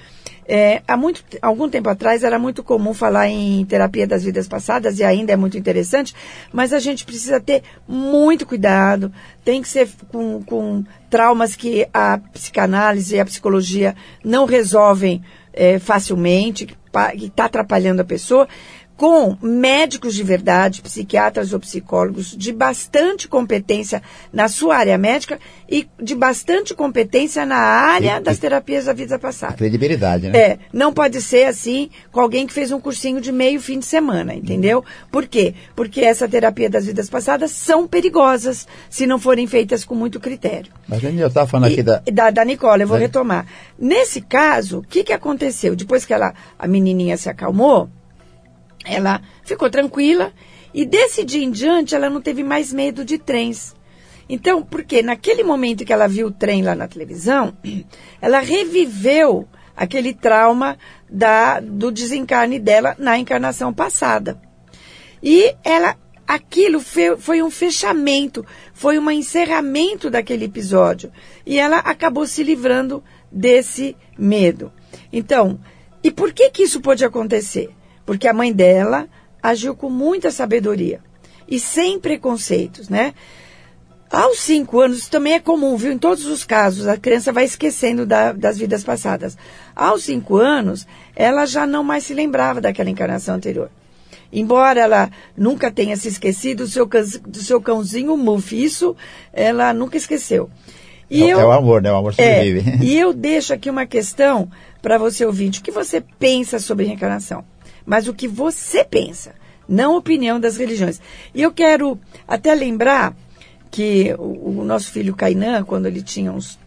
É, 0.55 0.83
há 0.87 0.99
muito, 0.99 1.25
algum 1.41 1.67
tempo 1.67 1.89
atrás 1.89 2.23
era 2.23 2.39
muito 2.39 2.63
comum 2.63 2.93
falar 2.93 3.27
em 3.27 3.65
terapia 3.65 4.07
das 4.07 4.23
vidas 4.23 4.47
passadas 4.47 4.99
e 4.99 5.03
ainda 5.03 5.33
é 5.33 5.37
muito 5.37 5.57
interessante, 5.57 6.15
mas 6.53 6.75
a 6.75 6.79
gente 6.79 7.07
precisa 7.07 7.41
ter 7.41 7.63
muito 7.89 8.45
cuidado, 8.45 9.11
tem 9.43 9.63
que 9.63 9.69
ser 9.69 9.89
com, 10.09 10.43
com 10.43 10.85
traumas 11.09 11.57
que 11.57 11.89
a 11.91 12.19
psicanálise 12.19 13.17
e 13.17 13.21
a 13.21 13.25
psicologia 13.25 13.97
não 14.23 14.45
resolvem 14.45 15.23
é, 15.55 15.79
facilmente, 15.79 16.67
que 16.67 16.77
está 17.25 17.47
atrapalhando 17.47 18.03
a 18.03 18.05
pessoa, 18.05 18.47
com 18.97 19.37
médicos 19.41 20.15
de 20.15 20.23
verdade, 20.23 20.83
psiquiatras 20.83 21.53
ou 21.53 21.61
psicólogos 21.61 22.37
de 22.37 22.53
bastante 22.53 23.29
competência 23.29 24.03
na 24.33 24.49
sua 24.49 24.77
área 24.77 24.99
médica 24.99 25.39
e 25.69 25.89
de 26.01 26.15
bastante 26.15 26.75
competência 26.75 27.47
na 27.47 27.57
área 27.57 28.19
e, 28.19 28.21
das 28.21 28.39
terapias 28.39 28.85
da 28.85 28.93
vida 28.93 29.19
passada. 29.19 29.55
Credibilidade, 29.55 30.29
né? 30.29 30.39
É, 30.39 30.59
não 30.73 30.93
pode 30.93 31.21
ser 31.23 31.45
assim 31.45 31.91
com 32.11 32.21
alguém 32.21 32.47
que 32.47 32.53
fez 32.53 32.71
um 32.71 32.81
cursinho 32.81 33.21
de 33.21 33.33
meio 33.33 33.61
fim 33.61 33.79
de 33.79 33.87
semana, 33.87 34.35
entendeu? 34.35 34.85
Por 35.11 35.27
quê? 35.27 35.55
Porque 35.75 36.01
essa 36.01 36.29
terapia 36.29 36.69
das 36.69 36.87
vidas 36.87 37.09
passadas 37.09 37.51
são 37.53 37.87
perigosas 37.87 38.67
se 38.91 39.07
não 39.07 39.19
forem 39.19 39.47
feitas 39.47 39.85
com 39.85 39.95
muito 39.95 40.21
critério. 40.21 40.73
Mas 40.87 41.03
eu 41.03 41.27
estava 41.27 41.47
falando 41.47 41.71
e, 41.71 41.73
aqui 41.75 41.83
da... 41.83 42.03
da... 42.13 42.43
Da 42.43 42.45
Nicole, 42.47 42.83
eu 42.83 42.89
vou 42.89 42.97
é. 42.97 43.01
retomar. 43.01 43.47
Nesse 43.79 44.21
caso, 44.21 44.79
o 44.79 44.83
que, 44.83 45.05
que 45.05 45.13
aconteceu? 45.13 45.77
Depois 45.77 46.05
que 46.05 46.13
ela, 46.13 46.35
a 46.59 46.67
menininha 46.67 47.17
se 47.17 47.29
acalmou, 47.29 47.89
ela 48.85 49.21
ficou 49.45 49.71
tranquila 49.71 50.33
e 50.75 50.85
desse 50.85 51.25
dia 51.25 51.43
em 51.43 51.51
diante 51.51 51.95
ela 51.95 52.09
não 52.09 52.21
teve 52.21 52.43
mais 52.43 52.73
medo 52.73 53.05
de 53.05 53.19
trens. 53.19 53.75
Então, 54.29 54.63
porque 54.63 55.03
naquele 55.03 55.43
momento 55.43 55.85
que 55.85 55.93
ela 55.93 56.09
viu 56.09 56.29
o 56.29 56.33
trem 56.33 56.63
lá 56.63 56.75
na 56.75 56.89
televisão, 56.89 57.57
ela 58.21 58.41
reviveu 58.41 59.47
aquele 59.77 60.15
trauma 60.15 60.79
da, 61.09 61.61
do 61.61 61.91
desencarne 61.91 62.59
dela 62.59 62.95
na 62.99 63.19
encarnação 63.19 63.73
passada. 63.73 64.41
E 65.23 65.55
ela, 65.63 65.97
aquilo 66.27 66.81
foi, 66.81 67.17
foi 67.17 67.43
um 67.43 67.51
fechamento, 67.51 68.45
foi 68.73 68.99
um 68.99 69.11
encerramento 69.11 70.11
daquele 70.11 70.47
episódio. 70.47 71.13
E 71.45 71.59
ela 71.59 71.79
acabou 71.79 72.27
se 72.27 72.43
livrando 72.43 73.03
desse 73.31 73.97
medo. 74.17 74.73
Então, 75.13 75.61
e 76.03 76.11
por 76.11 76.33
que 76.33 76.51
que 76.51 76.63
isso 76.63 76.81
pode 76.81 77.05
acontecer? 77.05 77.71
Porque 78.13 78.29
a 78.29 78.35
mãe 78.35 78.53
dela 78.53 79.09
agiu 79.43 79.75
com 79.75 79.89
muita 79.89 80.31
sabedoria 80.31 81.01
e 81.49 81.59
sem 81.59 81.99
preconceitos, 81.99 82.91
né? 82.91 83.15
Aos 84.11 84.41
cinco 84.41 84.81
anos, 84.81 84.99
isso 84.99 85.11
também 85.11 85.33
é 85.33 85.41
comum, 85.41 85.79
viu? 85.79 85.91
Em 85.91 85.97
todos 85.97 86.27
os 86.27 86.45
casos, 86.45 86.87
a 86.87 86.99
criança 86.99 87.33
vai 87.33 87.45
esquecendo 87.45 88.05
da, 88.05 88.33
das 88.33 88.59
vidas 88.59 88.85
passadas. 88.85 89.35
Aos 89.75 90.05
cinco 90.05 90.37
anos, 90.37 90.87
ela 91.17 91.47
já 91.47 91.67
não 91.67 91.83
mais 91.83 92.05
se 92.05 92.13
lembrava 92.13 92.61
daquela 92.61 92.91
encarnação 92.91 93.35
anterior. 93.35 93.71
Embora 94.31 94.79
ela 94.79 95.11
nunca 95.35 95.71
tenha 95.71 95.97
se 95.97 96.09
esquecido 96.09 96.65
do 96.65 96.71
seu, 96.71 96.85
do 96.87 97.39
seu 97.39 97.63
cãozinho 97.63 98.15
Muff, 98.15 98.63
isso 98.63 98.95
ela 99.33 99.73
nunca 99.73 99.97
esqueceu. 99.97 100.51
E 101.09 101.23
é, 101.23 101.33
eu, 101.33 101.41
é 101.41 101.47
o 101.47 101.51
amor, 101.51 101.81
né? 101.81 101.91
O 101.91 101.97
amor 101.97 102.13
sobrevive. 102.13 102.69
É, 102.69 102.85
e 102.85 102.99
eu 102.99 103.15
deixo 103.15 103.55
aqui 103.55 103.71
uma 103.71 103.87
questão 103.87 104.51
para 104.83 104.99
você 104.99 105.25
ouvinte. 105.25 105.61
O 105.61 105.63
que 105.63 105.71
você 105.71 106.03
pensa 106.19 106.59
sobre 106.59 106.85
reencarnação? 106.85 107.51
Mas 107.85 108.09
o 108.09 108.15
que 108.15 108.29
você 108.29 108.85
pensa, 108.85 109.35
não 109.69 109.95
a 109.95 109.99
opinião 109.99 110.39
das 110.39 110.57
religiões. 110.57 111.01
E 111.35 111.43
eu 111.43 111.53
quero 111.53 111.99
até 112.27 112.55
lembrar 112.55 113.15
que 113.71 114.15
o, 114.19 114.61
o 114.61 114.65
nosso 114.65 114.91
filho 114.91 115.15
Kainan, 115.15 115.65
quando 115.65 115.87
ele 115.87 116.03
tinha 116.03 116.31
uns 116.33 116.59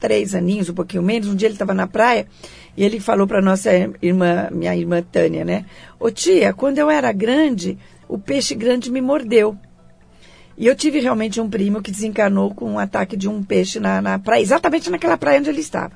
três 0.00 0.34
aninhos, 0.34 0.68
um 0.68 0.74
pouquinho 0.74 1.02
menos, 1.02 1.28
um 1.28 1.34
dia 1.34 1.46
ele 1.46 1.54
estava 1.54 1.74
na 1.74 1.86
praia 1.86 2.26
e 2.76 2.84
ele 2.84 3.00
falou 3.00 3.26
para 3.26 3.40
nossa 3.40 3.70
irmã, 4.02 4.48
minha 4.50 4.76
irmã 4.76 5.02
Tânia, 5.02 5.44
né? 5.44 5.64
Ô 5.98 6.10
tia, 6.10 6.52
quando 6.52 6.78
eu 6.78 6.90
era 6.90 7.12
grande, 7.12 7.78
o 8.08 8.18
peixe 8.18 8.54
grande 8.54 8.90
me 8.90 9.00
mordeu. 9.00 9.56
E 10.56 10.66
eu 10.66 10.76
tive 10.76 11.00
realmente 11.00 11.40
um 11.40 11.48
primo 11.48 11.82
que 11.82 11.90
desencarnou 11.90 12.54
com 12.54 12.72
um 12.72 12.78
ataque 12.78 13.16
de 13.16 13.28
um 13.28 13.42
peixe 13.42 13.80
na, 13.80 14.00
na 14.00 14.18
praia, 14.18 14.42
exatamente 14.42 14.90
naquela 14.90 15.16
praia 15.16 15.40
onde 15.40 15.50
ele 15.50 15.60
estava. 15.60 15.92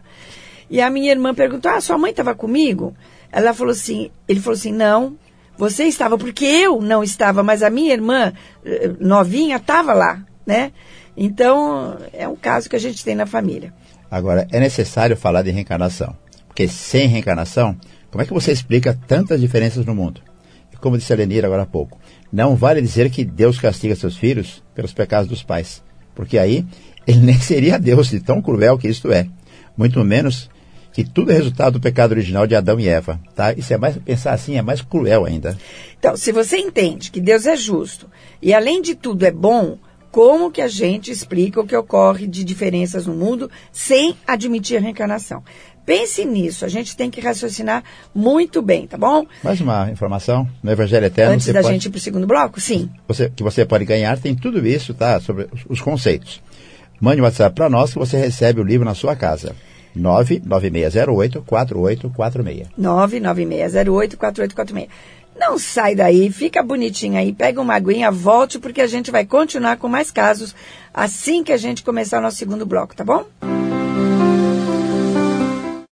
E 0.70 0.80
a 0.80 0.90
minha 0.90 1.10
irmã 1.10 1.34
perguntou: 1.34 1.70
Ah, 1.70 1.80
sua 1.80 1.96
mãe 1.96 2.10
estava 2.10 2.34
comigo? 2.34 2.94
Ela 3.30 3.52
falou 3.52 3.72
assim, 3.72 4.10
ele 4.26 4.40
falou 4.40 4.56
assim, 4.56 4.72
não, 4.72 5.16
você 5.56 5.84
estava, 5.84 6.16
porque 6.16 6.44
eu 6.44 6.80
não 6.80 7.02
estava, 7.02 7.42
mas 7.42 7.62
a 7.62 7.70
minha 7.70 7.92
irmã 7.92 8.32
eh, 8.64 8.92
novinha 9.00 9.56
estava 9.56 9.92
lá, 9.92 10.24
né? 10.46 10.72
Então, 11.16 11.98
é 12.12 12.28
um 12.28 12.36
caso 12.36 12.70
que 12.70 12.76
a 12.76 12.78
gente 12.78 13.04
tem 13.04 13.16
na 13.16 13.26
família. 13.26 13.74
Agora, 14.08 14.46
é 14.52 14.60
necessário 14.60 15.16
falar 15.16 15.42
de 15.42 15.50
reencarnação. 15.50 16.16
Porque 16.46 16.68
sem 16.68 17.08
reencarnação, 17.08 17.76
como 18.10 18.22
é 18.22 18.26
que 18.26 18.32
você 18.32 18.52
explica 18.52 18.98
tantas 19.06 19.40
diferenças 19.40 19.84
no 19.84 19.94
mundo? 19.94 20.20
E 20.72 20.76
como 20.76 20.96
disse 20.96 21.12
a 21.12 21.16
Lenira 21.16 21.46
agora 21.46 21.64
há 21.64 21.66
pouco, 21.66 21.98
não 22.32 22.54
vale 22.54 22.80
dizer 22.80 23.10
que 23.10 23.24
Deus 23.24 23.58
castiga 23.58 23.96
seus 23.96 24.16
filhos 24.16 24.62
pelos 24.74 24.92
pecados 24.92 25.28
dos 25.28 25.42
pais. 25.42 25.82
Porque 26.14 26.38
aí, 26.38 26.64
ele 27.06 27.20
nem 27.20 27.38
seria 27.40 27.78
Deus 27.78 28.08
de 28.08 28.20
tão 28.20 28.40
cruel 28.40 28.78
que 28.78 28.88
isto 28.88 29.12
é. 29.12 29.26
Muito 29.76 30.02
menos 30.04 30.48
que 30.92 31.04
tudo 31.04 31.30
é 31.30 31.34
resultado 31.34 31.74
do 31.74 31.80
pecado 31.80 32.12
original 32.12 32.46
de 32.46 32.54
Adão 32.54 32.78
e 32.80 32.88
Eva, 32.88 33.20
tá? 33.34 33.52
Isso 33.52 33.72
é 33.72 33.76
mais 33.76 33.96
pensar 33.96 34.32
assim 34.32 34.56
é 34.56 34.62
mais 34.62 34.80
cruel 34.80 35.24
ainda. 35.24 35.56
Então, 35.98 36.16
se 36.16 36.32
você 36.32 36.58
entende 36.58 37.10
que 37.10 37.20
Deus 37.20 37.46
é 37.46 37.56
justo 37.56 38.08
e 38.42 38.52
além 38.52 38.82
de 38.82 38.94
tudo 38.94 39.24
é 39.24 39.30
bom, 39.30 39.78
como 40.10 40.50
que 40.50 40.62
a 40.62 40.68
gente 40.68 41.10
explica 41.10 41.60
o 41.60 41.66
que 41.66 41.76
ocorre 41.76 42.26
de 42.26 42.42
diferenças 42.42 43.06
no 43.06 43.14
mundo 43.14 43.50
sem 43.70 44.16
admitir 44.26 44.78
a 44.78 44.80
reencarnação? 44.80 45.42
Pense 45.84 46.22
nisso, 46.24 46.66
a 46.66 46.68
gente 46.68 46.94
tem 46.94 47.10
que 47.10 47.18
raciocinar 47.18 47.82
muito 48.14 48.60
bem, 48.60 48.86
tá 48.86 48.98
bom? 48.98 49.24
Mais 49.42 49.58
uma 49.58 49.90
informação, 49.90 50.46
no 50.62 50.70
Evangelho 50.70 51.06
Eterno... 51.06 51.32
Antes 51.32 51.46
da 51.46 51.62
pode, 51.62 51.72
gente 51.72 51.86
ir 51.86 51.90
para 51.90 51.96
o 51.96 52.00
segundo 52.00 52.26
bloco? 52.26 52.60
Sim. 52.60 52.90
Você, 53.06 53.30
que 53.30 53.42
você 53.42 53.64
pode 53.64 53.86
ganhar, 53.86 54.18
tem 54.18 54.34
tudo 54.34 54.66
isso, 54.66 54.92
tá? 54.92 55.18
Sobre 55.18 55.48
os, 55.50 55.64
os 55.66 55.80
conceitos. 55.80 56.42
Mande 57.00 57.22
um 57.22 57.24
WhatsApp 57.24 57.54
para 57.54 57.70
nós 57.70 57.92
que 57.92 57.98
você 57.98 58.18
recebe 58.18 58.60
o 58.60 58.64
livro 58.64 58.84
na 58.84 58.94
sua 58.94 59.16
casa. 59.16 59.56
99608-4846. 59.98 62.66
99608-4846. 62.78 64.88
Não 65.38 65.58
sai 65.58 65.94
daí, 65.94 66.32
fica 66.32 66.62
bonitinho 66.62 67.16
aí, 67.16 67.32
pega 67.32 67.60
uma 67.60 67.74
aguinha, 67.74 68.10
volte, 68.10 68.58
porque 68.58 68.80
a 68.80 68.88
gente 68.88 69.10
vai 69.10 69.24
continuar 69.24 69.76
com 69.76 69.88
mais 69.88 70.10
casos 70.10 70.54
assim 70.92 71.44
que 71.44 71.52
a 71.52 71.56
gente 71.56 71.84
começar 71.84 72.18
o 72.18 72.22
nosso 72.22 72.38
segundo 72.38 72.66
bloco, 72.66 72.96
tá 72.96 73.04
bom? 73.04 73.24